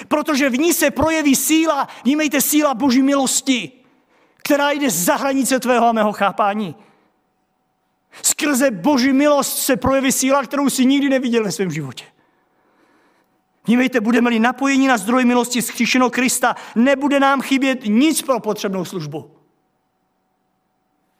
Protože 0.09 0.51
v 0.51 0.59
ní 0.59 0.72
se 0.72 0.91
projeví 0.91 1.36
síla, 1.36 1.89
vnímejte 2.05 2.41
síla 2.41 2.74
Boží 2.74 3.03
milosti, 3.03 3.72
která 4.36 4.70
jde 4.70 4.91
za 4.91 5.16
hranice 5.16 5.61
tvého 5.61 5.86
a 5.86 5.93
mého 5.93 6.12
chápání. 6.12 6.74
Skrze 8.22 8.70
Boží 8.70 9.12
milost 9.12 9.59
se 9.59 9.76
projeví 9.76 10.12
síla, 10.12 10.43
kterou 10.43 10.70
si 10.70 10.86
nikdy 10.86 11.09
neviděl 11.09 11.45
ve 11.45 11.53
svém 11.53 11.70
životě. 11.70 12.05
Vnímejte, 13.66 14.01
budeme-li 14.01 14.39
napojení 14.39 14.86
na 14.86 14.99
zdroj 14.99 15.24
milosti 15.24 15.62
zkříšeno 15.62 16.11
Krista, 16.11 16.57
nebude 16.74 17.20
nám 17.20 17.41
chybět 17.41 17.78
nic 17.84 18.22
pro 18.22 18.41
potřebnou 18.41 18.84
službu. 18.84 19.30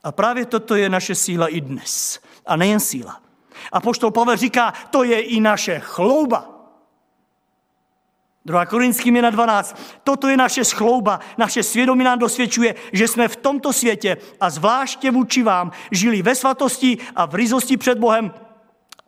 A 0.05 0.13
právě 0.13 0.47
toto 0.47 0.75
je 0.75 0.89
naše 0.89 1.15
síla 1.15 1.49
i 1.49 1.61
dnes. 1.61 2.21
A 2.47 2.57
nejen 2.57 2.81
síla. 2.81 3.21
A 3.73 3.81
poštol 3.81 4.11
Pavel 4.11 4.37
říká, 4.37 4.73
to 4.91 5.05
je 5.05 5.21
i 5.21 5.41
naše 5.41 5.81
chlouba. 5.81 6.58
2. 8.49 8.67
Korinským 8.67 9.17
je 9.17 9.23
na 9.23 9.31
12. 9.31 9.77
Toto 10.05 10.29
je 10.29 10.37
naše 10.37 10.65
schlouba, 10.65 11.21
naše 11.39 11.63
svědomí 11.63 12.05
nám 12.05 12.19
dosvědčuje, 12.19 12.75
že 12.93 13.09
jsme 13.09 13.29
v 13.29 13.37
tomto 13.37 13.73
světě 13.73 14.17
a 14.41 14.51
zvláště 14.51 15.11
vůči 15.11 15.43
vám 15.43 15.73
žili 15.91 16.23
ve 16.23 16.35
svatosti 16.35 16.99
a 17.17 17.27
v 17.27 17.35
rizosti 17.35 17.77
před 17.77 17.99
Bohem 17.99 18.33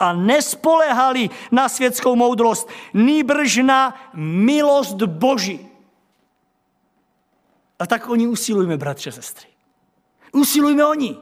a 0.00 0.12
nespolehali 0.12 1.30
na 1.52 1.68
světskou 1.68 2.16
moudrost, 2.16 2.68
nýbrž 2.94 3.56
na 3.56 3.94
milost 4.14 4.96
Boží. 4.96 5.66
A 7.78 7.86
tak 7.86 8.08
oni 8.08 8.26
usilujeme, 8.26 8.76
bratře, 8.76 9.12
sestry. 9.12 9.48
Usilujme 10.32 10.86
oni. 10.86 11.16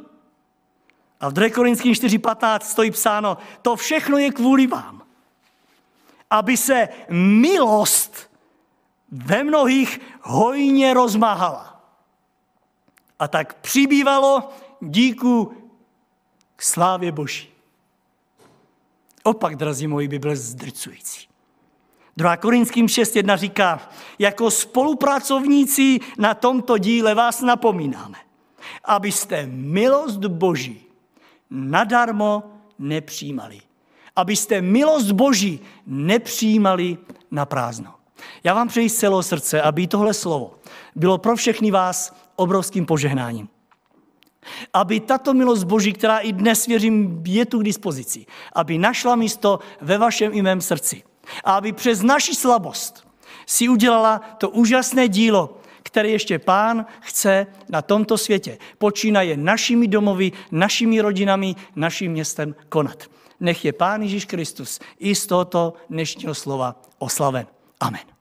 A 1.20 1.28
v 1.28 1.32
2. 1.32 1.50
Korinským 1.50 1.92
4.15 1.92 2.60
stojí 2.60 2.90
psáno, 2.90 3.38
to 3.62 3.76
všechno 3.76 4.18
je 4.18 4.30
kvůli 4.30 4.66
vám. 4.66 5.07
Aby 6.30 6.56
se 6.56 6.88
milost 7.10 8.30
ve 9.10 9.44
mnohých 9.44 10.00
hojně 10.22 10.94
rozmáhala. 10.94 11.84
A 13.18 13.28
tak 13.28 13.54
přibývalo 13.54 14.48
díku 14.80 15.52
k 16.56 16.62
slávě 16.62 17.12
Boží. 17.12 17.48
Opak, 19.22 19.56
drazí 19.56 19.86
moji, 19.86 20.08
by 20.08 20.18
byl 20.18 20.36
zdrcující. 20.36 21.28
2. 22.16 22.36
Korinským 22.36 22.86
6.1 22.86 23.36
říká, 23.36 23.88
jako 24.18 24.50
spolupracovníci 24.50 25.98
na 26.18 26.34
tomto 26.34 26.78
díle 26.78 27.14
vás 27.14 27.40
napomínáme, 27.40 28.18
abyste 28.84 29.46
milost 29.46 30.18
Boží 30.18 30.82
nadarmo 31.50 32.42
nepřijímali. 32.78 33.67
Abyste 34.18 34.62
milost 34.62 35.10
Boží 35.10 35.60
nepřijímali 35.86 36.98
na 37.30 37.46
prázdno. 37.46 37.94
Já 38.44 38.54
vám 38.54 38.68
přeji 38.68 38.88
z 38.88 38.94
celého 38.94 39.22
srdce, 39.22 39.62
aby 39.62 39.86
tohle 39.86 40.14
slovo 40.14 40.54
bylo 40.96 41.18
pro 41.18 41.36
všechny 41.36 41.70
vás 41.70 42.16
obrovským 42.36 42.86
požehnáním. 42.86 43.48
Aby 44.74 45.00
tato 45.00 45.34
milost 45.34 45.64
Boží, 45.64 45.92
která 45.92 46.18
i 46.18 46.32
dnes 46.32 46.66
věřím, 46.66 47.22
je 47.26 47.46
tu 47.46 47.58
k 47.58 47.64
dispozici, 47.64 48.26
aby 48.52 48.78
našla 48.78 49.16
místo 49.16 49.58
ve 49.80 49.98
vašem 49.98 50.32
i 50.34 50.42
mém 50.42 50.60
srdci. 50.60 51.02
A 51.44 51.52
aby 51.52 51.72
přes 51.72 52.02
naši 52.02 52.34
slabost 52.34 53.06
si 53.46 53.68
udělala 53.68 54.18
to 54.18 54.50
úžasné 54.50 55.08
dílo, 55.08 55.60
které 55.82 56.08
ještě 56.08 56.38
pán 56.38 56.86
chce 57.00 57.46
na 57.68 57.82
tomto 57.82 58.18
světě. 58.18 58.58
Počínaje 58.78 59.36
našimi 59.36 59.88
domovy, 59.88 60.32
našimi 60.50 61.00
rodinami, 61.00 61.54
naším 61.76 62.12
městem 62.12 62.54
konat. 62.68 63.17
Nech 63.40 63.64
je 63.64 63.72
Pán 63.72 64.02
Ježíš 64.02 64.24
Kristus 64.24 64.80
i 64.98 65.14
z 65.14 65.26
tohoto 65.26 65.74
dnešního 65.90 66.34
slova 66.34 66.82
oslaven. 66.98 67.46
Amen. 67.80 68.17